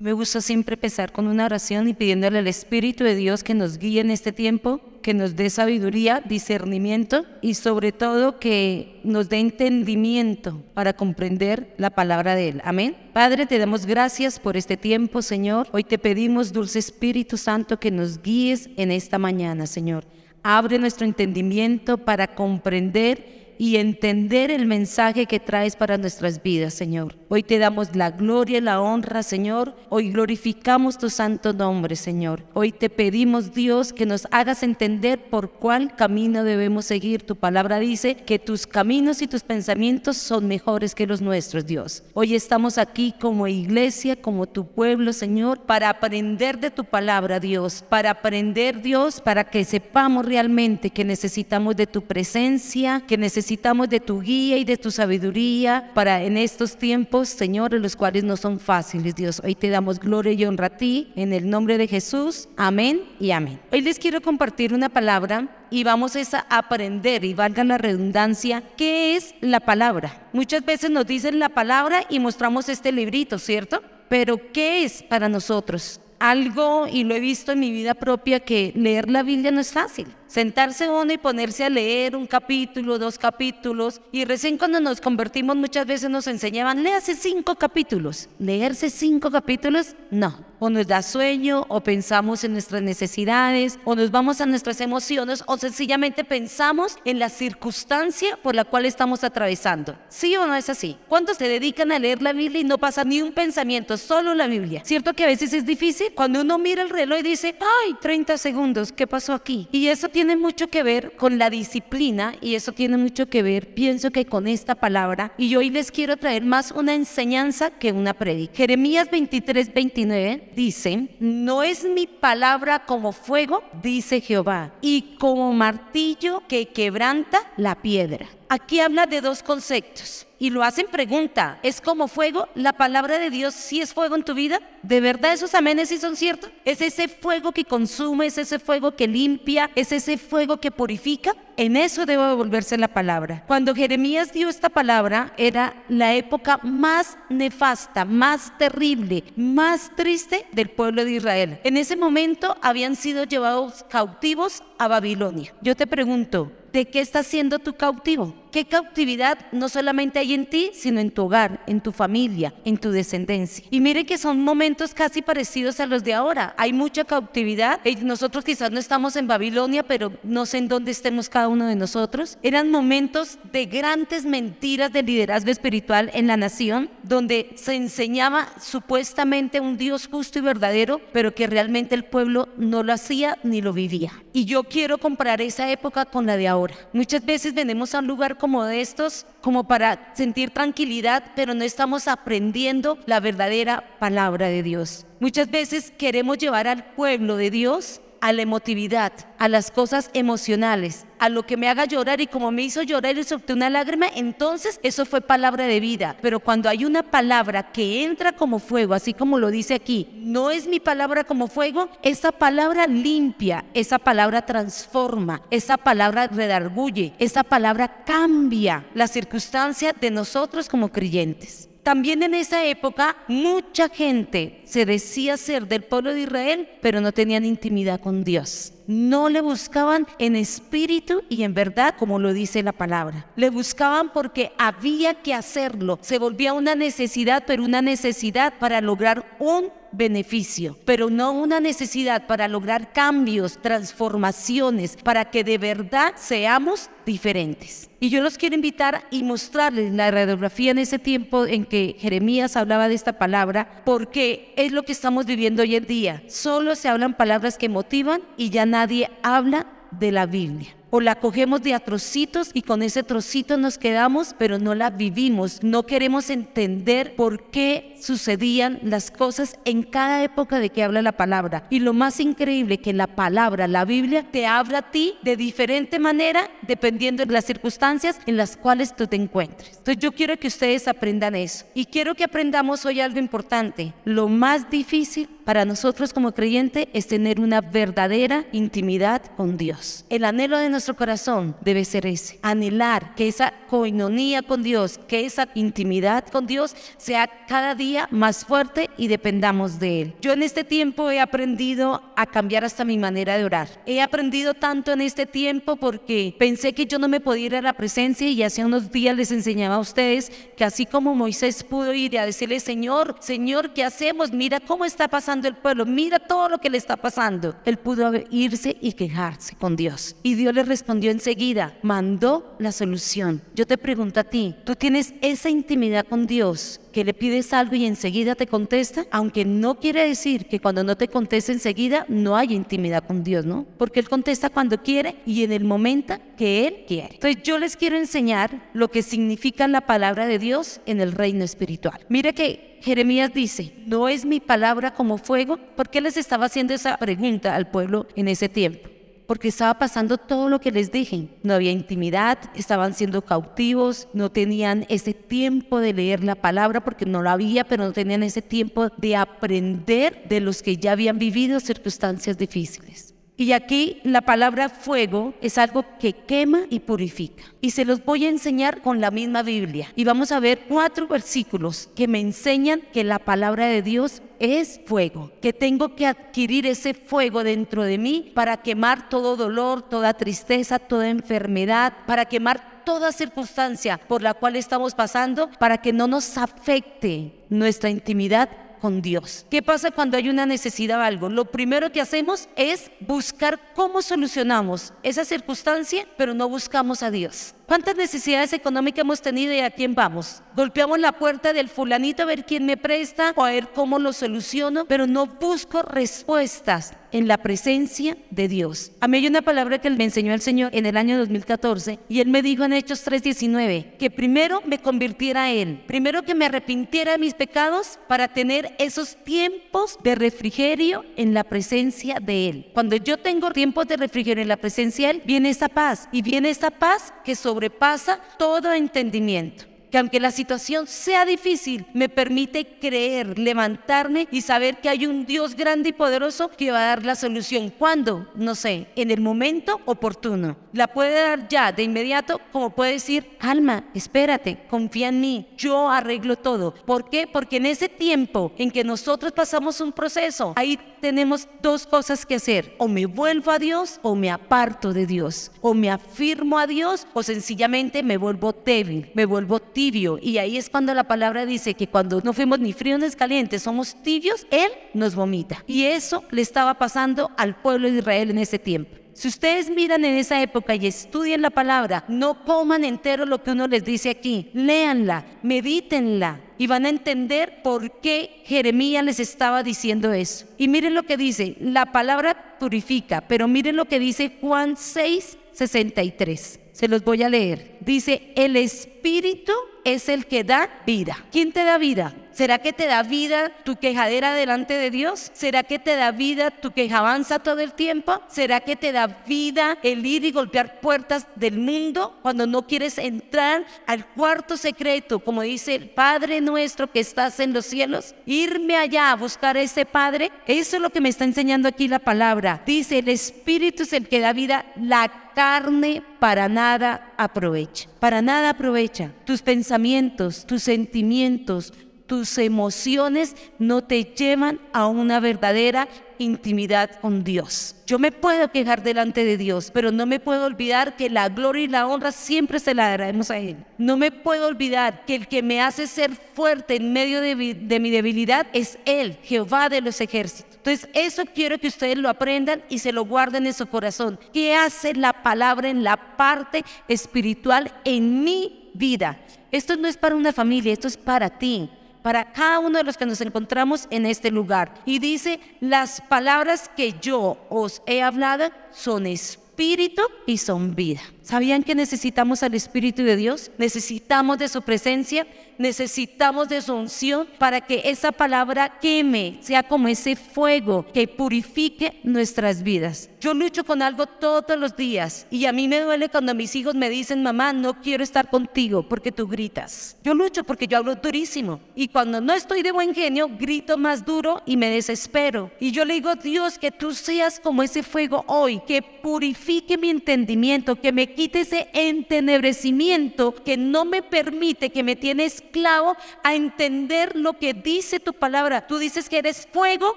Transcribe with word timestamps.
Me 0.00 0.12
gusta 0.12 0.40
siempre 0.40 0.74
empezar 0.74 1.10
con 1.10 1.26
una 1.26 1.46
oración 1.46 1.88
y 1.88 1.92
pidiéndole 1.92 2.38
al 2.38 2.46
Espíritu 2.46 3.02
de 3.02 3.16
Dios 3.16 3.42
que 3.42 3.52
nos 3.52 3.78
guíe 3.78 4.00
en 4.00 4.12
este 4.12 4.30
tiempo, 4.30 4.80
que 5.02 5.12
nos 5.12 5.34
dé 5.34 5.50
sabiduría, 5.50 6.22
discernimiento 6.24 7.26
y 7.42 7.54
sobre 7.54 7.90
todo 7.90 8.38
que 8.38 9.00
nos 9.02 9.28
dé 9.28 9.40
entendimiento 9.40 10.62
para 10.72 10.92
comprender 10.92 11.74
la 11.78 11.90
palabra 11.90 12.36
de 12.36 12.50
Él. 12.50 12.60
Amén. 12.62 12.96
Padre, 13.12 13.46
te 13.46 13.58
damos 13.58 13.86
gracias 13.86 14.38
por 14.38 14.56
este 14.56 14.76
tiempo, 14.76 15.20
Señor. 15.20 15.66
Hoy 15.72 15.82
te 15.82 15.98
pedimos, 15.98 16.52
dulce 16.52 16.78
Espíritu 16.78 17.36
Santo, 17.36 17.80
que 17.80 17.90
nos 17.90 18.22
guíes 18.22 18.70
en 18.76 18.92
esta 18.92 19.18
mañana, 19.18 19.66
Señor. 19.66 20.04
Abre 20.44 20.78
nuestro 20.78 21.06
entendimiento 21.06 21.98
para 21.98 22.36
comprender 22.36 23.47
y 23.58 23.76
entender 23.76 24.52
el 24.52 24.66
mensaje 24.66 25.26
que 25.26 25.40
traes 25.40 25.74
para 25.74 25.98
nuestras 25.98 26.40
vidas, 26.42 26.72
Señor. 26.74 27.16
Hoy 27.28 27.42
te 27.42 27.58
damos 27.58 27.94
la 27.96 28.12
gloria 28.12 28.58
y 28.58 28.60
la 28.60 28.80
honra, 28.80 29.24
Señor. 29.24 29.74
Hoy 29.88 30.10
glorificamos 30.12 30.96
tu 30.96 31.10
santo 31.10 31.52
nombre, 31.52 31.96
Señor. 31.96 32.44
Hoy 32.54 32.70
te 32.70 32.88
pedimos, 32.88 33.52
Dios, 33.52 33.92
que 33.92 34.06
nos 34.06 34.28
hagas 34.30 34.62
entender 34.62 35.28
por 35.28 35.50
cuál 35.50 35.94
camino 35.96 36.44
debemos 36.44 36.84
seguir. 36.84 37.26
Tu 37.26 37.34
palabra 37.34 37.80
dice 37.80 38.14
que 38.14 38.38
tus 38.38 38.66
caminos 38.66 39.20
y 39.22 39.26
tus 39.26 39.42
pensamientos 39.42 40.16
son 40.16 40.46
mejores 40.46 40.94
que 40.94 41.06
los 41.06 41.20
nuestros, 41.20 41.66
Dios. 41.66 42.04
Hoy 42.14 42.36
estamos 42.36 42.78
aquí 42.78 43.12
como 43.20 43.48
iglesia, 43.48 44.14
como 44.14 44.46
tu 44.46 44.66
pueblo, 44.68 45.12
Señor, 45.12 45.62
para 45.62 45.90
aprender 45.90 46.60
de 46.60 46.70
tu 46.70 46.84
palabra, 46.84 47.40
Dios, 47.40 47.84
para 47.88 48.10
aprender, 48.10 48.80
Dios, 48.80 49.20
para 49.20 49.44
que 49.44 49.64
sepamos 49.64 50.24
realmente 50.24 50.90
que 50.90 51.04
necesitamos 51.04 51.74
de 51.74 51.88
tu 51.88 52.02
presencia, 52.02 53.02
que 53.06 53.18
necesitamos 53.18 53.47
necesitamos 53.48 53.88
de 53.88 54.00
tu 54.00 54.20
guía 54.20 54.58
y 54.58 54.64
de 54.64 54.76
tu 54.76 54.90
sabiduría 54.90 55.90
para 55.94 56.22
en 56.22 56.36
estos 56.36 56.76
tiempos, 56.76 57.30
Señor, 57.30 57.72
los 57.72 57.96
cuales 57.96 58.22
no 58.22 58.36
son 58.36 58.60
fáciles, 58.60 59.14
Dios. 59.14 59.40
Hoy 59.42 59.54
te 59.54 59.70
damos 59.70 59.98
gloria 59.98 60.34
y 60.34 60.44
honra 60.44 60.66
a 60.66 60.76
ti, 60.76 61.10
en 61.16 61.32
el 61.32 61.48
nombre 61.48 61.78
de 61.78 61.88
Jesús. 61.88 62.46
Amén 62.58 63.04
y 63.18 63.30
amén. 63.30 63.58
Hoy 63.72 63.80
les 63.80 63.98
quiero 63.98 64.20
compartir 64.20 64.74
una 64.74 64.90
palabra 64.90 65.48
y 65.70 65.82
vamos 65.82 66.14
a 66.14 66.40
aprender, 66.50 67.24
y 67.24 67.32
valga 67.32 67.64
la 67.64 67.78
redundancia, 67.78 68.62
qué 68.76 69.16
es 69.16 69.34
la 69.40 69.60
palabra. 69.60 70.28
Muchas 70.34 70.62
veces 70.62 70.90
nos 70.90 71.06
dicen 71.06 71.38
la 71.38 71.48
palabra 71.48 72.04
y 72.10 72.20
mostramos 72.20 72.68
este 72.68 72.92
librito, 72.92 73.38
¿cierto? 73.38 73.82
Pero 74.10 74.52
¿qué 74.52 74.84
es 74.84 75.02
para 75.02 75.30
nosotros? 75.30 76.02
Algo, 76.18 76.86
y 76.86 77.04
lo 77.04 77.14
he 77.14 77.20
visto 77.20 77.52
en 77.52 77.60
mi 77.60 77.70
vida 77.70 77.94
propia, 77.94 78.40
que 78.40 78.74
leer 78.76 79.08
la 79.08 79.22
Biblia 79.22 79.50
no 79.52 79.60
es 79.60 79.72
fácil 79.72 80.08
sentarse 80.28 80.88
uno 80.88 81.12
y 81.12 81.18
ponerse 81.18 81.64
a 81.64 81.70
leer 81.70 82.14
un 82.14 82.26
capítulo, 82.26 82.98
dos 82.98 83.18
capítulos, 83.18 84.00
y 84.12 84.24
recién 84.24 84.58
cuando 84.58 84.78
nos 84.78 85.00
convertimos 85.00 85.56
muchas 85.56 85.86
veces 85.86 86.08
nos 86.10 86.26
enseñaban, 86.26 86.82
léase 86.82 87.16
cinco 87.16 87.56
capítulos. 87.56 88.28
Leerse 88.38 88.90
cinco 88.90 89.30
capítulos, 89.30 89.96
no. 90.10 90.46
O 90.60 90.70
nos 90.70 90.88
da 90.88 91.02
sueño, 91.02 91.64
o 91.68 91.80
pensamos 91.80 92.42
en 92.42 92.52
nuestras 92.52 92.82
necesidades, 92.82 93.78
o 93.84 93.94
nos 93.94 94.10
vamos 94.10 94.40
a 94.40 94.46
nuestras 94.46 94.80
emociones, 94.80 95.44
o 95.46 95.56
sencillamente 95.56 96.24
pensamos 96.24 96.96
en 97.04 97.18
la 97.18 97.28
circunstancia 97.28 98.36
por 98.42 98.54
la 98.54 98.64
cual 98.64 98.84
estamos 98.84 99.22
atravesando. 99.22 99.96
¿Sí 100.08 100.36
o 100.36 100.46
no 100.46 100.54
es 100.54 100.68
así? 100.68 100.96
¿Cuántos 101.08 101.36
se 101.36 101.48
dedican 101.48 101.92
a 101.92 101.98
leer 101.98 102.22
la 102.22 102.32
Biblia 102.32 102.60
y 102.60 102.64
no 102.64 102.76
pasa 102.76 103.04
ni 103.04 103.22
un 103.22 103.32
pensamiento, 103.32 103.96
solo 103.96 104.34
la 104.34 104.48
Biblia? 104.48 104.82
¿Cierto 104.84 105.14
que 105.14 105.24
a 105.24 105.28
veces 105.28 105.52
es 105.52 105.64
difícil? 105.64 106.08
Cuando 106.14 106.40
uno 106.40 106.58
mira 106.58 106.82
el 106.82 106.90
reloj 106.90 107.20
y 107.20 107.22
dice, 107.22 107.54
ay, 107.60 107.94
30 108.00 108.36
segundos, 108.36 108.92
¿qué 108.92 109.06
pasó 109.06 109.32
aquí? 109.32 109.68
Y 109.70 109.86
eso 109.86 110.08
mucho 110.24 110.68
que 110.68 110.82
ver 110.82 111.12
con 111.16 111.38
la 111.38 111.50
disciplina 111.50 112.34
y 112.40 112.54
eso 112.54 112.72
tiene 112.72 112.96
mucho 112.96 113.26
que 113.26 113.42
ver, 113.42 113.74
pienso 113.74 114.10
que 114.10 114.24
con 114.24 114.46
esta 114.46 114.74
palabra. 114.74 115.32
Y 115.38 115.54
hoy 115.56 115.70
les 115.70 115.90
quiero 115.90 116.16
traer 116.16 116.44
más 116.44 116.72
una 116.72 116.94
enseñanza 116.94 117.70
que 117.70 117.92
una 117.92 118.14
predica. 118.14 118.56
Jeremías 118.56 119.10
23, 119.10 119.72
29 119.72 120.52
dice, 120.54 121.08
no 121.20 121.62
es 121.62 121.84
mi 121.84 122.06
palabra 122.06 122.84
como 122.86 123.12
fuego, 123.12 123.62
dice 123.82 124.20
Jehová, 124.20 124.74
y 124.80 125.16
como 125.18 125.52
martillo 125.52 126.42
que 126.48 126.68
quebranta 126.68 127.38
la 127.56 127.80
piedra. 127.82 128.26
Aquí 128.50 128.80
habla 128.80 129.06
de 129.06 129.20
dos 129.20 129.42
conceptos 129.42 130.26
y 130.38 130.50
lo 130.50 130.62
hacen 130.62 130.86
pregunta, 130.90 131.58
¿es 131.62 131.80
como 131.80 132.08
fuego? 132.08 132.48
¿La 132.54 132.72
palabra 132.72 133.18
de 133.18 133.28
Dios 133.28 133.54
sí 133.54 133.80
es 133.80 133.92
fuego 133.92 134.14
en 134.14 134.22
tu 134.22 134.34
vida? 134.34 134.60
¿De 134.82 135.00
verdad 135.00 135.32
esos 135.32 135.54
amenes 135.54 135.88
sí 135.88 135.98
son 135.98 136.16
ciertos? 136.16 136.50
¿Es 136.64 136.80
ese 136.80 137.08
fuego 137.08 137.52
que 137.52 137.64
consume, 137.64 138.26
es 138.26 138.38
ese 138.38 138.58
fuego 138.58 138.94
que 138.94 139.08
limpia, 139.08 139.70
es 139.74 139.92
ese 139.92 140.16
fuego 140.16 140.58
que 140.58 140.70
purifica? 140.70 141.34
En 141.56 141.76
eso 141.76 142.06
debe 142.06 142.34
volverse 142.34 142.78
la 142.78 142.88
palabra. 142.88 143.44
Cuando 143.46 143.74
Jeremías 143.74 144.32
dio 144.32 144.48
esta 144.48 144.68
palabra 144.68 145.34
era 145.36 145.82
la 145.88 146.14
época 146.14 146.58
más 146.62 147.18
nefasta, 147.28 148.04
más 148.04 148.56
terrible, 148.56 149.24
más 149.36 149.90
triste 149.96 150.46
del 150.52 150.70
pueblo 150.70 151.04
de 151.04 151.12
Israel. 151.12 151.60
En 151.64 151.76
ese 151.76 151.96
momento 151.96 152.56
habían 152.62 152.94
sido 152.94 153.24
llevados 153.24 153.84
cautivos 153.90 154.62
a 154.78 154.86
Babilonia. 154.86 155.52
Yo 155.60 155.74
te 155.74 155.88
pregunto, 155.88 156.52
¿de 156.72 156.86
qué 156.86 157.00
está 157.00 157.22
siendo 157.22 157.58
tu 157.58 157.74
cautivo? 157.74 158.34
¿Qué 158.50 158.64
cautividad 158.64 159.38
no 159.52 159.68
solamente 159.68 160.18
hay 160.18 160.32
en 160.34 160.46
ti, 160.46 160.70
sino 160.72 161.00
en 161.00 161.10
tu 161.10 161.24
hogar, 161.24 161.62
en 161.66 161.80
tu 161.80 161.92
familia, 161.92 162.54
en 162.64 162.78
tu 162.78 162.90
descendencia? 162.90 163.64
Y 163.70 163.80
mire 163.80 164.06
que 164.06 164.16
son 164.16 164.42
momentos 164.42 164.94
casi 164.94 165.20
parecidos 165.20 165.80
a 165.80 165.86
los 165.86 166.02
de 166.02 166.14
ahora. 166.14 166.54
Hay 166.56 166.72
mucha 166.72 167.04
cautividad. 167.04 167.80
Nosotros 168.02 168.44
quizás 168.44 168.70
no 168.70 168.78
estamos 168.78 169.16
en 169.16 169.26
Babilonia, 169.26 169.82
pero 169.82 170.12
no 170.22 170.46
sé 170.46 170.58
en 170.58 170.68
dónde 170.68 170.90
estemos 170.90 171.28
cada 171.28 171.48
uno 171.48 171.66
de 171.66 171.76
nosotros. 171.76 172.38
Eran 172.42 172.70
momentos 172.70 173.38
de 173.52 173.66
grandes 173.66 174.24
mentiras 174.24 174.92
de 174.92 175.02
liderazgo 175.02 175.50
espiritual 175.50 176.10
en 176.14 176.26
la 176.26 176.36
nación, 176.36 176.88
donde 177.02 177.50
se 177.56 177.74
enseñaba 177.74 178.48
supuestamente 178.60 179.60
un 179.60 179.76
Dios 179.76 180.08
justo 180.10 180.38
y 180.38 180.42
verdadero, 180.42 181.00
pero 181.12 181.34
que 181.34 181.46
realmente 181.46 181.94
el 181.94 182.04
pueblo 182.04 182.48
no 182.56 182.82
lo 182.82 182.92
hacía 182.92 183.38
ni 183.42 183.60
lo 183.60 183.72
vivía. 183.72 184.12
Y 184.32 184.44
yo 184.46 184.64
quiero 184.64 184.98
comparar 184.98 185.42
esa 185.42 185.70
época 185.70 186.06
con 186.06 186.26
la 186.26 186.36
de 186.36 186.48
ahora. 186.48 186.74
Muchas 186.92 187.24
veces 187.24 187.54
venimos 187.54 187.94
a 187.94 187.98
un 187.98 188.06
lugar 188.06 188.37
como 188.38 188.64
de 188.64 188.80
estos 188.80 189.26
como 189.40 189.64
para 189.64 190.12
sentir 190.14 190.50
tranquilidad, 190.50 191.32
pero 191.36 191.54
no 191.54 191.64
estamos 191.64 192.08
aprendiendo 192.08 192.98
la 193.06 193.20
verdadera 193.20 193.98
palabra 193.98 194.48
de 194.48 194.62
Dios. 194.62 195.06
Muchas 195.20 195.50
veces 195.50 195.92
queremos 195.96 196.38
llevar 196.38 196.66
al 196.66 196.84
pueblo 196.94 197.36
de 197.36 197.50
Dios 197.50 198.00
a 198.20 198.32
la 198.32 198.42
emotividad, 198.42 199.12
a 199.38 199.48
las 199.48 199.70
cosas 199.70 200.10
emocionales, 200.14 201.06
a 201.18 201.28
lo 201.28 201.44
que 201.44 201.56
me 201.56 201.68
haga 201.68 201.84
llorar 201.84 202.20
y 202.20 202.26
como 202.26 202.50
me 202.50 202.62
hizo 202.62 202.82
llorar 202.82 203.16
y 203.16 203.24
solté 203.24 203.52
una 203.52 203.70
lágrima, 203.70 204.06
entonces 204.14 204.80
eso 204.82 205.04
fue 205.04 205.20
palabra 205.20 205.66
de 205.66 205.80
vida. 205.80 206.16
Pero 206.20 206.40
cuando 206.40 206.68
hay 206.68 206.84
una 206.84 207.02
palabra 207.02 207.72
que 207.72 208.04
entra 208.04 208.32
como 208.32 208.58
fuego, 208.58 208.94
así 208.94 209.14
como 209.14 209.38
lo 209.38 209.50
dice 209.50 209.74
aquí, 209.74 210.08
no 210.16 210.50
es 210.50 210.66
mi 210.66 210.80
palabra 210.80 211.24
como 211.24 211.48
fuego, 211.48 211.88
esa 212.02 212.32
palabra 212.32 212.86
limpia, 212.86 213.64
esa 213.74 213.98
palabra 213.98 214.44
transforma, 214.46 215.42
esa 215.50 215.76
palabra 215.76 216.26
redarguye, 216.26 217.12
esa 217.18 217.44
palabra 217.44 218.04
cambia 218.04 218.86
la 218.94 219.08
circunstancia 219.08 219.92
de 219.92 220.10
nosotros 220.10 220.68
como 220.68 220.90
creyentes. 220.90 221.67
También 221.88 222.22
en 222.22 222.34
esa 222.34 222.66
época 222.66 223.16
mucha 223.28 223.88
gente 223.88 224.60
se 224.66 224.84
decía 224.84 225.38
ser 225.38 225.66
del 225.66 225.84
pueblo 225.84 226.12
de 226.12 226.20
Israel, 226.20 226.68
pero 226.82 227.00
no 227.00 227.12
tenían 227.12 227.46
intimidad 227.46 227.98
con 227.98 228.24
Dios. 228.24 228.74
No 228.86 229.30
le 229.30 229.40
buscaban 229.40 230.06
en 230.18 230.36
espíritu 230.36 231.22
y 231.30 231.44
en 231.44 231.54
verdad, 231.54 231.94
como 231.98 232.18
lo 232.18 232.34
dice 232.34 232.62
la 232.62 232.72
palabra. 232.72 233.24
Le 233.36 233.48
buscaban 233.48 234.12
porque 234.12 234.52
había 234.58 235.14
que 235.22 235.32
hacerlo. 235.32 235.98
Se 236.02 236.18
volvía 236.18 236.52
una 236.52 236.74
necesidad, 236.74 237.44
pero 237.46 237.64
una 237.64 237.80
necesidad 237.80 238.52
para 238.58 238.82
lograr 238.82 239.24
un 239.38 239.70
beneficio, 239.92 240.76
pero 240.84 241.10
no 241.10 241.32
una 241.32 241.60
necesidad 241.60 242.26
para 242.26 242.48
lograr 242.48 242.92
cambios, 242.92 243.58
transformaciones, 243.58 244.96
para 244.96 245.30
que 245.30 245.44
de 245.44 245.58
verdad 245.58 246.14
seamos 246.16 246.90
diferentes. 247.04 247.90
Y 248.00 248.10
yo 248.10 248.22
los 248.22 248.38
quiero 248.38 248.54
invitar 248.54 249.04
y 249.10 249.22
mostrarles 249.22 249.92
la 249.92 250.10
radiografía 250.10 250.70
en 250.70 250.78
ese 250.78 250.98
tiempo 250.98 251.46
en 251.46 251.64
que 251.64 251.96
Jeremías 251.98 252.56
hablaba 252.56 252.88
de 252.88 252.94
esta 252.94 253.18
palabra, 253.18 253.82
porque 253.84 254.52
es 254.56 254.72
lo 254.72 254.84
que 254.84 254.92
estamos 254.92 255.26
viviendo 255.26 255.62
hoy 255.62 255.76
en 255.76 255.86
día. 255.86 256.22
Solo 256.28 256.76
se 256.76 256.88
hablan 256.88 257.14
palabras 257.14 257.58
que 257.58 257.68
motivan 257.68 258.22
y 258.36 258.50
ya 258.50 258.66
nadie 258.66 259.10
habla 259.22 259.66
de 259.90 260.12
la 260.12 260.26
Biblia 260.26 260.77
o 260.90 261.00
la 261.00 261.16
cogemos 261.16 261.62
de 261.62 261.74
a 261.74 261.80
trocitos 261.80 262.50
y 262.54 262.62
con 262.62 262.82
ese 262.82 263.02
trocito 263.02 263.56
nos 263.56 263.78
quedamos, 263.78 264.34
pero 264.38 264.58
no 264.58 264.74
la 264.74 264.90
vivimos. 264.90 265.62
No 265.62 265.84
queremos 265.84 266.30
entender 266.30 267.14
por 267.16 267.50
qué 267.50 267.96
sucedían 268.00 268.78
las 268.82 269.10
cosas 269.10 269.58
en 269.64 269.82
cada 269.82 270.22
época 270.22 270.58
de 270.58 270.70
que 270.70 270.82
habla 270.82 271.02
la 271.02 271.12
palabra. 271.12 271.66
Y 271.70 271.80
lo 271.80 271.92
más 271.92 272.20
increíble 272.20 272.78
que 272.78 272.92
la 272.92 273.06
palabra, 273.06 273.68
la 273.68 273.84
Biblia, 273.84 274.24
te 274.30 274.46
habla 274.46 274.78
a 274.78 274.90
ti 274.90 275.14
de 275.22 275.36
diferente 275.36 275.98
manera 275.98 276.50
dependiendo 276.62 277.24
de 277.24 277.32
las 277.32 277.44
circunstancias 277.44 278.20
en 278.26 278.36
las 278.36 278.56
cuales 278.56 278.94
tú 278.96 279.06
te 279.06 279.16
encuentres. 279.16 279.78
Entonces 279.78 279.98
yo 279.98 280.12
quiero 280.12 280.36
que 280.36 280.48
ustedes 280.48 280.88
aprendan 280.88 281.34
eso. 281.34 281.66
Y 281.74 281.86
quiero 281.86 282.14
que 282.14 282.24
aprendamos 282.24 282.84
hoy 282.86 283.00
algo 283.00 283.18
importante. 283.18 283.92
Lo 284.04 284.28
más 284.28 284.70
difícil 284.70 285.28
para 285.48 285.64
nosotros 285.64 286.12
como 286.12 286.32
creyente 286.32 286.90
es 286.92 287.06
tener 287.06 287.40
una 287.40 287.62
verdadera 287.62 288.44
intimidad 288.52 289.22
con 289.34 289.56
Dios. 289.56 290.04
El 290.10 290.26
anhelo 290.26 290.58
de 290.58 290.68
nuestro 290.68 290.94
corazón 290.94 291.56
debe 291.62 291.86
ser 291.86 292.04
ese, 292.04 292.38
anhelar 292.42 293.14
que 293.14 293.28
esa 293.28 293.54
coinonía 293.66 294.42
con 294.42 294.62
Dios, 294.62 295.00
que 295.08 295.24
esa 295.24 295.48
intimidad 295.54 296.26
con 296.26 296.46
Dios 296.46 296.76
sea 296.98 297.46
cada 297.46 297.74
día 297.74 298.08
más 298.10 298.44
fuerte 298.44 298.90
y 298.98 299.08
dependamos 299.08 299.80
de 299.80 300.02
Él. 300.02 300.14
Yo 300.20 300.34
en 300.34 300.42
este 300.42 300.64
tiempo 300.64 301.10
he 301.10 301.18
aprendido 301.18 302.02
a 302.14 302.26
cambiar 302.26 302.66
hasta 302.66 302.84
mi 302.84 302.98
manera 302.98 303.38
de 303.38 303.46
orar. 303.46 303.70
He 303.86 304.02
aprendido 304.02 304.52
tanto 304.52 304.92
en 304.92 305.00
este 305.00 305.24
tiempo 305.24 305.76
porque 305.76 306.36
pensé 306.38 306.74
que 306.74 306.84
yo 306.84 306.98
no 306.98 307.08
me 307.08 307.20
podía 307.20 307.46
ir 307.46 307.56
a 307.56 307.62
la 307.62 307.72
presencia 307.72 308.28
y 308.28 308.42
hace 308.42 308.66
unos 308.66 308.92
días 308.92 309.16
les 309.16 309.32
enseñaba 309.32 309.76
a 309.76 309.80
ustedes 309.80 310.30
que 310.58 310.64
así 310.64 310.84
como 310.84 311.14
Moisés 311.14 311.64
pudo 311.64 311.94
ir 311.94 312.18
a 312.18 312.26
decirle, 312.26 312.60
Señor, 312.60 313.16
Señor, 313.20 313.72
¿qué 313.72 313.82
hacemos? 313.82 314.30
Mira 314.30 314.60
cómo 314.60 314.84
está 314.84 315.08
pasando 315.08 315.37
el 315.46 315.54
pueblo, 315.54 315.86
mira 315.86 316.18
todo 316.18 316.48
lo 316.48 316.58
que 316.58 316.70
le 316.70 316.78
está 316.78 316.96
pasando. 316.96 317.54
Él 317.64 317.76
pudo 317.76 318.10
irse 318.30 318.76
y 318.80 318.92
quejarse 318.92 319.54
con 319.54 319.76
Dios. 319.76 320.16
Y 320.22 320.34
Dios 320.34 320.52
le 320.54 320.64
respondió 320.64 321.10
enseguida, 321.10 321.78
mandó 321.82 322.56
la 322.58 322.72
solución. 322.72 323.42
Yo 323.54 323.66
te 323.66 323.78
pregunto 323.78 324.18
a 324.18 324.24
ti, 324.24 324.56
¿tú 324.64 324.74
tienes 324.74 325.14
esa 325.20 325.50
intimidad 325.50 326.06
con 326.06 326.26
Dios 326.26 326.80
que 326.92 327.04
le 327.04 327.14
pides 327.14 327.52
algo 327.52 327.76
y 327.76 327.86
enseguida 327.86 328.34
te 328.34 328.46
contesta? 328.46 329.06
Aunque 329.10 329.44
no 329.44 329.78
quiere 329.78 330.06
decir 330.06 330.46
que 330.46 330.60
cuando 330.60 330.84
no 330.84 330.96
te 330.96 331.08
conteste 331.08 331.52
enseguida 331.52 332.04
no 332.08 332.36
hay 332.36 332.54
intimidad 332.54 333.04
con 333.04 333.24
Dios, 333.24 333.44
¿no? 333.44 333.66
Porque 333.76 334.00
Él 334.00 334.08
contesta 334.08 334.50
cuando 334.50 334.82
quiere 334.82 335.16
y 335.26 335.44
en 335.44 335.52
el 335.52 335.64
momento 335.64 336.14
que 336.36 336.66
Él 336.66 336.84
quiere. 336.86 337.14
Entonces 337.14 337.42
yo 337.42 337.58
les 337.58 337.76
quiero 337.76 337.96
enseñar 337.96 338.70
lo 338.72 338.88
que 338.88 339.02
significa 339.02 339.68
la 339.68 339.82
palabra 339.82 340.26
de 340.26 340.38
Dios 340.38 340.80
en 340.86 341.00
el 341.00 341.12
reino 341.12 341.44
espiritual. 341.44 342.00
Mire 342.08 342.34
que 342.34 342.78
Jeremías 342.82 343.32
dice, 343.32 343.72
¿no 343.86 344.08
es 344.08 344.24
mi 344.24 344.40
palabra 344.40 344.94
como 344.94 345.18
fuego? 345.18 345.58
¿Por 345.76 345.90
qué 345.90 346.00
les 346.00 346.16
estaba 346.16 346.46
haciendo 346.46 346.74
esa 346.74 346.96
pregunta 346.96 347.54
al 347.54 347.70
pueblo 347.70 348.06
en 348.14 348.28
ese 348.28 348.48
tiempo? 348.48 348.97
Porque 349.28 349.48
estaba 349.48 349.78
pasando 349.78 350.16
todo 350.16 350.48
lo 350.48 350.58
que 350.58 350.72
les 350.72 350.90
dije. 350.90 351.28
No 351.42 351.52
había 351.52 351.70
intimidad, 351.70 352.38
estaban 352.54 352.94
siendo 352.94 353.20
cautivos, 353.20 354.08
no 354.14 354.32
tenían 354.32 354.86
ese 354.88 355.12
tiempo 355.12 355.80
de 355.80 355.92
leer 355.92 356.24
la 356.24 356.34
palabra 356.34 356.82
porque 356.82 357.04
no 357.04 357.22
la 357.22 357.32
había, 357.32 357.64
pero 357.64 357.84
no 357.84 357.92
tenían 357.92 358.22
ese 358.22 358.40
tiempo 358.40 358.88
de 358.96 359.16
aprender 359.16 360.26
de 360.30 360.40
los 360.40 360.62
que 360.62 360.78
ya 360.78 360.92
habían 360.92 361.18
vivido 361.18 361.60
circunstancias 361.60 362.38
difíciles. 362.38 363.14
Y 363.40 363.52
aquí 363.52 364.00
la 364.02 364.20
palabra 364.22 364.68
fuego 364.68 365.32
es 365.40 365.58
algo 365.58 365.84
que 366.00 366.12
quema 366.12 366.62
y 366.70 366.80
purifica. 366.80 367.44
Y 367.60 367.70
se 367.70 367.84
los 367.84 368.04
voy 368.04 368.26
a 368.26 368.30
enseñar 368.30 368.82
con 368.82 369.00
la 369.00 369.12
misma 369.12 369.44
Biblia. 369.44 369.92
Y 369.94 370.02
vamos 370.02 370.32
a 370.32 370.40
ver 370.40 370.62
cuatro 370.68 371.06
versículos 371.06 371.88
que 371.94 372.08
me 372.08 372.18
enseñan 372.18 372.82
que 372.92 373.04
la 373.04 373.20
palabra 373.20 373.66
de 373.66 373.80
Dios 373.80 374.22
es 374.40 374.80
fuego, 374.86 375.30
que 375.40 375.52
tengo 375.52 375.94
que 375.94 376.08
adquirir 376.08 376.66
ese 376.66 376.94
fuego 376.94 377.44
dentro 377.44 377.84
de 377.84 377.96
mí 377.96 378.32
para 378.34 378.56
quemar 378.56 379.08
todo 379.08 379.36
dolor, 379.36 379.82
toda 379.82 380.14
tristeza, 380.14 380.80
toda 380.80 381.08
enfermedad, 381.08 381.92
para 382.08 382.24
quemar 382.24 382.82
toda 382.84 383.12
circunstancia 383.12 383.98
por 383.98 384.20
la 384.20 384.34
cual 384.34 384.56
estamos 384.56 384.96
pasando, 384.96 385.48
para 385.60 385.78
que 385.78 385.92
no 385.92 386.08
nos 386.08 386.36
afecte 386.36 387.44
nuestra 387.50 387.88
intimidad 387.88 388.48
con 388.78 389.02
Dios. 389.02 389.46
¿Qué 389.50 389.62
pasa 389.62 389.90
cuando 389.90 390.16
hay 390.16 390.28
una 390.28 390.46
necesidad 390.46 391.00
o 391.00 391.02
algo? 391.02 391.28
Lo 391.28 391.46
primero 391.46 391.92
que 391.92 392.00
hacemos 392.00 392.48
es 392.56 392.90
buscar 393.00 393.60
cómo 393.74 394.02
solucionamos 394.02 394.92
esa 395.02 395.24
circunstancia, 395.24 396.06
pero 396.16 396.34
no 396.34 396.48
buscamos 396.48 397.02
a 397.02 397.10
Dios. 397.10 397.54
¿Cuántas 397.68 397.96
necesidades 397.96 398.54
económicas 398.54 399.02
hemos 399.02 399.20
tenido 399.20 399.52
y 399.52 399.58
a 399.58 399.70
quién 399.70 399.94
vamos? 399.94 400.42
Golpeamos 400.56 400.98
la 400.98 401.12
puerta 401.12 401.52
del 401.52 401.68
fulanito 401.68 402.22
a 402.22 402.26
ver 402.26 402.46
quién 402.46 402.64
me 402.64 402.78
presta 402.78 403.34
o 403.36 403.44
a 403.44 403.50
ver 403.50 403.68
cómo 403.74 403.98
lo 403.98 404.14
soluciono, 404.14 404.86
pero 404.86 405.06
no 405.06 405.26
busco 405.26 405.82
respuestas 405.82 406.94
en 407.12 407.28
la 407.28 407.38
presencia 407.38 408.16
de 408.30 408.48
Dios. 408.48 408.92
A 409.00 409.08
mí 409.08 409.18
hay 409.18 409.26
una 409.26 409.42
palabra 409.42 409.78
que 409.78 409.90
me 409.90 410.04
enseñó 410.04 410.32
el 410.34 410.40
Señor 410.40 410.70
en 410.74 410.86
el 410.86 410.96
año 410.96 411.18
2014 411.18 411.98
y 412.08 412.20
Él 412.20 412.28
me 412.28 412.42
dijo 412.42 412.64
en 412.64 412.72
Hechos 412.72 413.06
3:19 413.06 413.96
que 413.98 414.10
primero 414.10 414.62
me 414.66 414.78
convirtiera 414.78 415.44
a 415.44 415.50
Él, 415.50 415.82
primero 415.86 416.22
que 416.22 416.34
me 416.34 416.46
arrepintiera 416.46 417.12
de 417.12 417.18
mis 417.18 417.34
pecados 417.34 417.98
para 418.08 418.28
tener 418.28 418.74
esos 418.78 419.16
tiempos 419.24 419.98
de 420.02 420.14
refrigerio 420.14 421.04
en 421.16 421.34
la 421.34 421.44
presencia 421.44 422.18
de 422.20 422.48
Él. 422.48 422.70
Cuando 422.72 422.96
yo 422.96 423.18
tengo 423.18 423.50
tiempos 423.52 423.86
de 423.88 423.96
refrigerio 423.96 424.42
en 424.42 424.48
la 424.48 424.56
presencia 424.56 425.08
de 425.08 425.14
Él, 425.14 425.22
viene 425.24 425.50
esa 425.50 425.68
paz 425.68 426.08
y 426.12 426.22
viene 426.22 426.50
esa 426.50 426.70
paz 426.70 427.12
que 427.24 427.34
sobre 427.34 427.57
sobrepasa 427.58 428.20
todo 428.38 428.72
entendimiento 428.72 429.66
que 429.90 429.98
aunque 429.98 430.20
la 430.20 430.30
situación 430.30 430.86
sea 430.86 431.24
difícil, 431.24 431.86
me 431.94 432.08
permite 432.08 432.78
creer, 432.80 433.38
levantarme 433.38 434.28
y 434.30 434.42
saber 434.42 434.78
que 434.78 434.88
hay 434.88 435.06
un 435.06 435.26
Dios 435.26 435.54
grande 435.54 435.90
y 435.90 435.92
poderoso 435.92 436.48
que 436.48 436.70
va 436.70 436.78
a 436.78 436.86
dar 436.88 437.04
la 437.04 437.14
solución. 437.14 437.70
¿Cuándo? 437.70 438.28
No 438.34 438.54
sé, 438.54 438.88
en 438.96 439.10
el 439.10 439.20
momento 439.20 439.80
oportuno. 439.86 440.56
La 440.72 440.88
puede 440.88 441.22
dar 441.22 441.48
ya, 441.48 441.72
de 441.72 441.82
inmediato, 441.82 442.40
como 442.52 442.70
puede 442.70 442.92
decir, 442.92 443.36
calma, 443.38 443.84
espérate, 443.94 444.58
confía 444.68 445.08
en 445.08 445.20
mí, 445.20 445.48
yo 445.56 445.88
arreglo 445.88 446.36
todo. 446.36 446.74
¿Por 446.74 447.08
qué? 447.08 447.26
Porque 447.26 447.56
en 447.56 447.66
ese 447.66 447.88
tiempo 447.88 448.52
en 448.58 448.70
que 448.70 448.84
nosotros 448.84 449.32
pasamos 449.32 449.80
un 449.80 449.92
proceso, 449.92 450.52
ahí 450.56 450.78
tenemos 451.00 451.48
dos 451.62 451.86
cosas 451.86 452.26
que 452.26 452.36
hacer. 452.36 452.74
O 452.78 452.88
me 452.88 453.06
vuelvo 453.06 453.50
a 453.50 453.58
Dios 453.58 454.00
o 454.02 454.14
me 454.14 454.30
aparto 454.30 454.92
de 454.92 455.06
Dios. 455.06 455.50
O 455.60 455.74
me 455.74 455.90
afirmo 455.90 456.58
a 456.58 456.66
Dios 456.66 457.06
o 457.14 457.22
sencillamente 457.22 458.02
me 458.02 458.16
vuelvo 458.16 458.52
débil, 458.52 459.10
me 459.14 459.24
vuelvo 459.24 459.60
y 459.78 460.38
ahí 460.38 460.56
es 460.56 460.68
cuando 460.68 460.92
la 460.92 461.04
palabra 461.04 461.46
dice 461.46 461.74
que 461.74 461.86
cuando 461.86 462.20
no 462.22 462.32
fuimos 462.32 462.58
ni 462.58 462.72
fríos 462.72 462.98
ni 462.98 463.08
calientes, 463.10 463.62
somos 463.62 463.94
tibios, 464.02 464.44
Él 464.50 464.70
nos 464.92 465.14
vomita. 465.14 465.62
Y 465.68 465.84
eso 465.84 466.24
le 466.32 466.42
estaba 466.42 466.74
pasando 466.74 467.30
al 467.36 467.54
pueblo 467.60 467.88
de 467.88 467.98
Israel 467.98 468.30
en 468.30 468.38
ese 468.38 468.58
tiempo. 468.58 468.96
Si 469.12 469.28
ustedes 469.28 469.70
miran 469.70 470.04
en 470.04 470.16
esa 470.16 470.40
época 470.42 470.74
y 470.74 470.86
estudian 470.86 471.42
la 471.42 471.50
palabra, 471.50 472.04
no 472.08 472.44
coman 472.44 472.84
entero 472.84 473.24
lo 473.24 473.42
que 473.42 473.52
uno 473.52 473.68
les 473.68 473.84
dice 473.84 474.10
aquí, 474.10 474.50
léanla, 474.52 475.24
medítenla 475.42 476.40
y 476.56 476.66
van 476.66 476.84
a 476.84 476.88
entender 476.88 477.62
por 477.62 478.00
qué 478.00 478.42
Jeremías 478.44 479.04
les 479.04 479.20
estaba 479.20 479.62
diciendo 479.62 480.12
eso. 480.12 480.46
Y 480.56 480.68
miren 480.68 480.94
lo 480.94 481.04
que 481.04 481.16
dice, 481.16 481.56
la 481.60 481.86
palabra 481.86 482.58
purifica, 482.58 483.20
pero 483.20 483.48
miren 483.48 483.76
lo 483.76 483.86
que 483.86 483.98
dice 484.00 484.38
Juan 484.40 484.76
6, 484.76 485.38
63. 485.58 486.60
Se 486.72 486.88
los 486.88 487.02
voy 487.02 487.24
a 487.24 487.28
leer. 487.28 487.76
Dice, 487.80 488.32
el 488.36 488.56
Espíritu 488.56 489.52
es 489.84 490.08
el 490.08 490.26
que 490.26 490.44
da 490.44 490.82
vida. 490.86 491.26
¿Quién 491.32 491.52
te 491.52 491.64
da 491.64 491.78
vida? 491.78 492.14
¿Será 492.38 492.60
que 492.60 492.72
te 492.72 492.86
da 492.86 493.02
vida 493.02 493.50
tu 493.64 493.74
quejadera 493.74 494.32
delante 494.32 494.74
de 494.74 494.92
Dios? 494.92 495.32
¿Será 495.34 495.64
que 495.64 495.80
te 495.80 495.96
da 495.96 496.12
vida 496.12 496.52
tu 496.52 496.70
quejabanza 496.70 497.40
todo 497.40 497.58
el 497.58 497.72
tiempo? 497.72 498.22
¿Será 498.28 498.60
que 498.60 498.76
te 498.76 498.92
da 498.92 499.08
vida 499.26 499.76
el 499.82 500.06
ir 500.06 500.24
y 500.24 500.30
golpear 500.30 500.78
puertas 500.78 501.26
del 501.34 501.58
mundo 501.58 502.16
cuando 502.22 502.46
no 502.46 502.64
quieres 502.64 502.96
entrar 502.96 503.66
al 503.88 504.06
cuarto 504.06 504.56
secreto, 504.56 505.18
como 505.18 505.42
dice 505.42 505.74
el 505.74 505.90
Padre 505.90 506.40
nuestro 506.40 506.88
que 506.88 507.00
estás 507.00 507.40
en 507.40 507.52
los 507.52 507.66
cielos? 507.66 508.14
Irme 508.24 508.76
allá 508.76 509.10
a 509.10 509.16
buscar 509.16 509.56
a 509.56 509.62
ese 509.62 509.84
Padre. 509.84 510.30
Eso 510.46 510.76
es 510.76 510.82
lo 510.82 510.90
que 510.90 511.00
me 511.00 511.08
está 511.08 511.24
enseñando 511.24 511.66
aquí 511.66 511.88
la 511.88 511.98
palabra. 511.98 512.62
Dice, 512.64 513.00
el 513.00 513.08
Espíritu 513.08 513.82
es 513.82 513.92
el 513.92 514.08
que 514.08 514.20
da 514.20 514.32
vida, 514.32 514.64
la 514.76 515.32
carne 515.34 516.04
para 516.20 516.48
nada 516.48 517.12
aprovecha. 517.16 517.88
Para 517.98 518.22
nada 518.22 518.50
aprovecha. 518.50 519.10
Tus 519.24 519.42
pensamientos, 519.42 520.46
tus 520.46 520.62
sentimientos, 520.62 521.72
tus 522.08 522.38
emociones 522.38 523.36
no 523.58 523.84
te 523.84 524.02
llevan 524.02 524.58
a 524.72 524.86
una 524.86 525.20
verdadera 525.20 525.86
intimidad 526.16 526.98
con 527.00 527.22
Dios. 527.22 527.76
Yo 527.86 527.98
me 527.98 528.10
puedo 528.10 528.50
quejar 528.50 528.82
delante 528.82 529.24
de 529.24 529.36
Dios, 529.36 529.70
pero 529.72 529.92
no 529.92 530.06
me 530.06 530.18
puedo 530.18 530.46
olvidar 530.46 530.96
que 530.96 531.10
la 531.10 531.28
gloria 531.28 531.64
y 531.64 531.68
la 531.68 531.86
honra 531.86 532.10
siempre 532.10 532.58
se 532.58 532.74
la 532.74 532.88
daremos 532.88 533.30
a 533.30 533.38
Él. 533.38 533.58
No 533.76 533.96
me 533.96 534.10
puedo 534.10 534.48
olvidar 534.48 535.04
que 535.04 535.14
el 535.14 535.28
que 535.28 535.42
me 535.42 535.60
hace 535.60 535.86
ser 535.86 536.12
fuerte 536.34 536.76
en 536.76 536.92
medio 536.92 537.20
de, 537.20 537.54
de 537.54 537.78
mi 537.78 537.90
debilidad 537.90 538.46
es 538.54 538.78
Él, 538.86 539.18
Jehová 539.22 539.68
de 539.68 539.82
los 539.82 540.00
ejércitos. 540.00 540.56
Entonces, 540.56 540.88
eso 540.94 541.22
quiero 541.26 541.58
que 541.58 541.68
ustedes 541.68 541.98
lo 541.98 542.08
aprendan 542.08 542.62
y 542.70 542.78
se 542.78 542.92
lo 542.92 543.04
guarden 543.04 543.46
en 543.46 543.54
su 543.54 543.66
corazón. 543.66 544.18
¿Qué 544.32 544.54
hace 544.54 544.94
la 544.94 545.22
palabra 545.22 545.68
en 545.68 545.84
la 545.84 546.16
parte 546.16 546.64
espiritual 546.88 547.72
en 547.84 548.24
mi 548.24 548.70
vida? 548.74 549.18
Esto 549.50 549.76
no 549.76 549.88
es 549.88 549.96
para 549.96 550.16
una 550.16 550.32
familia, 550.32 550.72
esto 550.72 550.88
es 550.88 550.96
para 550.96 551.30
ti 551.30 551.70
para 552.08 552.32
cada 552.32 552.58
uno 552.58 552.78
de 552.78 552.84
los 552.84 552.96
que 552.96 553.04
nos 553.04 553.20
encontramos 553.20 553.86
en 553.90 554.06
este 554.06 554.30
lugar. 554.30 554.72
Y 554.86 554.98
dice, 554.98 555.40
las 555.60 556.00
palabras 556.00 556.70
que 556.74 556.94
yo 557.02 557.36
os 557.50 557.82
he 557.84 558.00
hablado 558.00 558.48
son 558.70 559.06
espíritu 559.06 560.00
y 560.24 560.38
son 560.38 560.74
vida. 560.74 561.02
¿Sabían 561.28 561.62
que 561.62 561.74
necesitamos 561.74 562.42
al 562.42 562.54
Espíritu 562.54 563.02
de 563.02 563.14
Dios? 563.14 563.50
Necesitamos 563.58 564.38
de 564.38 564.48
su 564.48 564.62
presencia, 564.62 565.26
necesitamos 565.58 566.48
de 566.48 566.62
su 566.62 566.74
unción 566.74 567.28
para 567.36 567.60
que 567.60 567.82
esa 567.84 568.12
palabra 568.12 568.78
queme, 568.80 569.36
sea 569.42 569.62
como 569.62 569.88
ese 569.88 570.16
fuego 570.16 570.86
que 570.94 571.06
purifique 571.06 572.00
nuestras 572.02 572.62
vidas. 572.62 573.10
Yo 573.20 573.34
lucho 573.34 573.64
con 573.64 573.82
algo 573.82 574.06
todos 574.06 574.58
los 574.58 574.74
días 574.74 575.26
y 575.30 575.44
a 575.44 575.52
mí 575.52 575.68
me 575.68 575.80
duele 575.80 576.08
cuando 576.08 576.34
mis 576.34 576.56
hijos 576.56 576.74
me 576.74 576.88
dicen, 576.88 577.22
mamá, 577.22 577.52
no 577.52 577.82
quiero 577.82 578.02
estar 578.02 578.30
contigo 578.30 578.88
porque 578.88 579.12
tú 579.12 579.28
gritas. 579.28 579.98
Yo 580.02 580.14
lucho 580.14 580.44
porque 580.44 580.66
yo 580.66 580.78
hablo 580.78 580.94
durísimo 580.94 581.60
y 581.74 581.88
cuando 581.88 582.22
no 582.22 582.32
estoy 582.32 582.62
de 582.62 582.72
buen 582.72 582.94
genio, 582.94 583.28
grito 583.38 583.76
más 583.76 584.06
duro 584.06 584.40
y 584.46 584.56
me 584.56 584.70
desespero. 584.70 585.50
Y 585.60 585.72
yo 585.72 585.84
le 585.84 585.92
digo, 585.92 586.14
Dios, 586.14 586.58
que 586.58 586.70
tú 586.70 586.94
seas 586.94 587.38
como 587.38 587.62
ese 587.62 587.82
fuego 587.82 588.24
hoy, 588.28 588.62
que 588.66 588.80
purifique 588.80 589.76
mi 589.76 589.90
entendimiento, 589.90 590.76
que 590.76 590.90
me 590.90 591.17
quite 591.18 591.40
ese 591.40 591.68
entenebrecimiento 591.72 593.34
que 593.34 593.56
no 593.56 593.84
me 593.84 594.04
permite, 594.04 594.70
que 594.70 594.84
me 594.84 594.94
tiene 594.94 595.24
esclavo 595.24 595.96
a 596.22 596.36
entender 596.36 597.16
lo 597.16 597.32
que 597.32 597.54
dice 597.54 597.98
tu 597.98 598.12
palabra. 598.12 598.68
Tú 598.68 598.78
dices 598.78 599.08
que 599.08 599.18
eres 599.18 599.48
fuego 599.52 599.96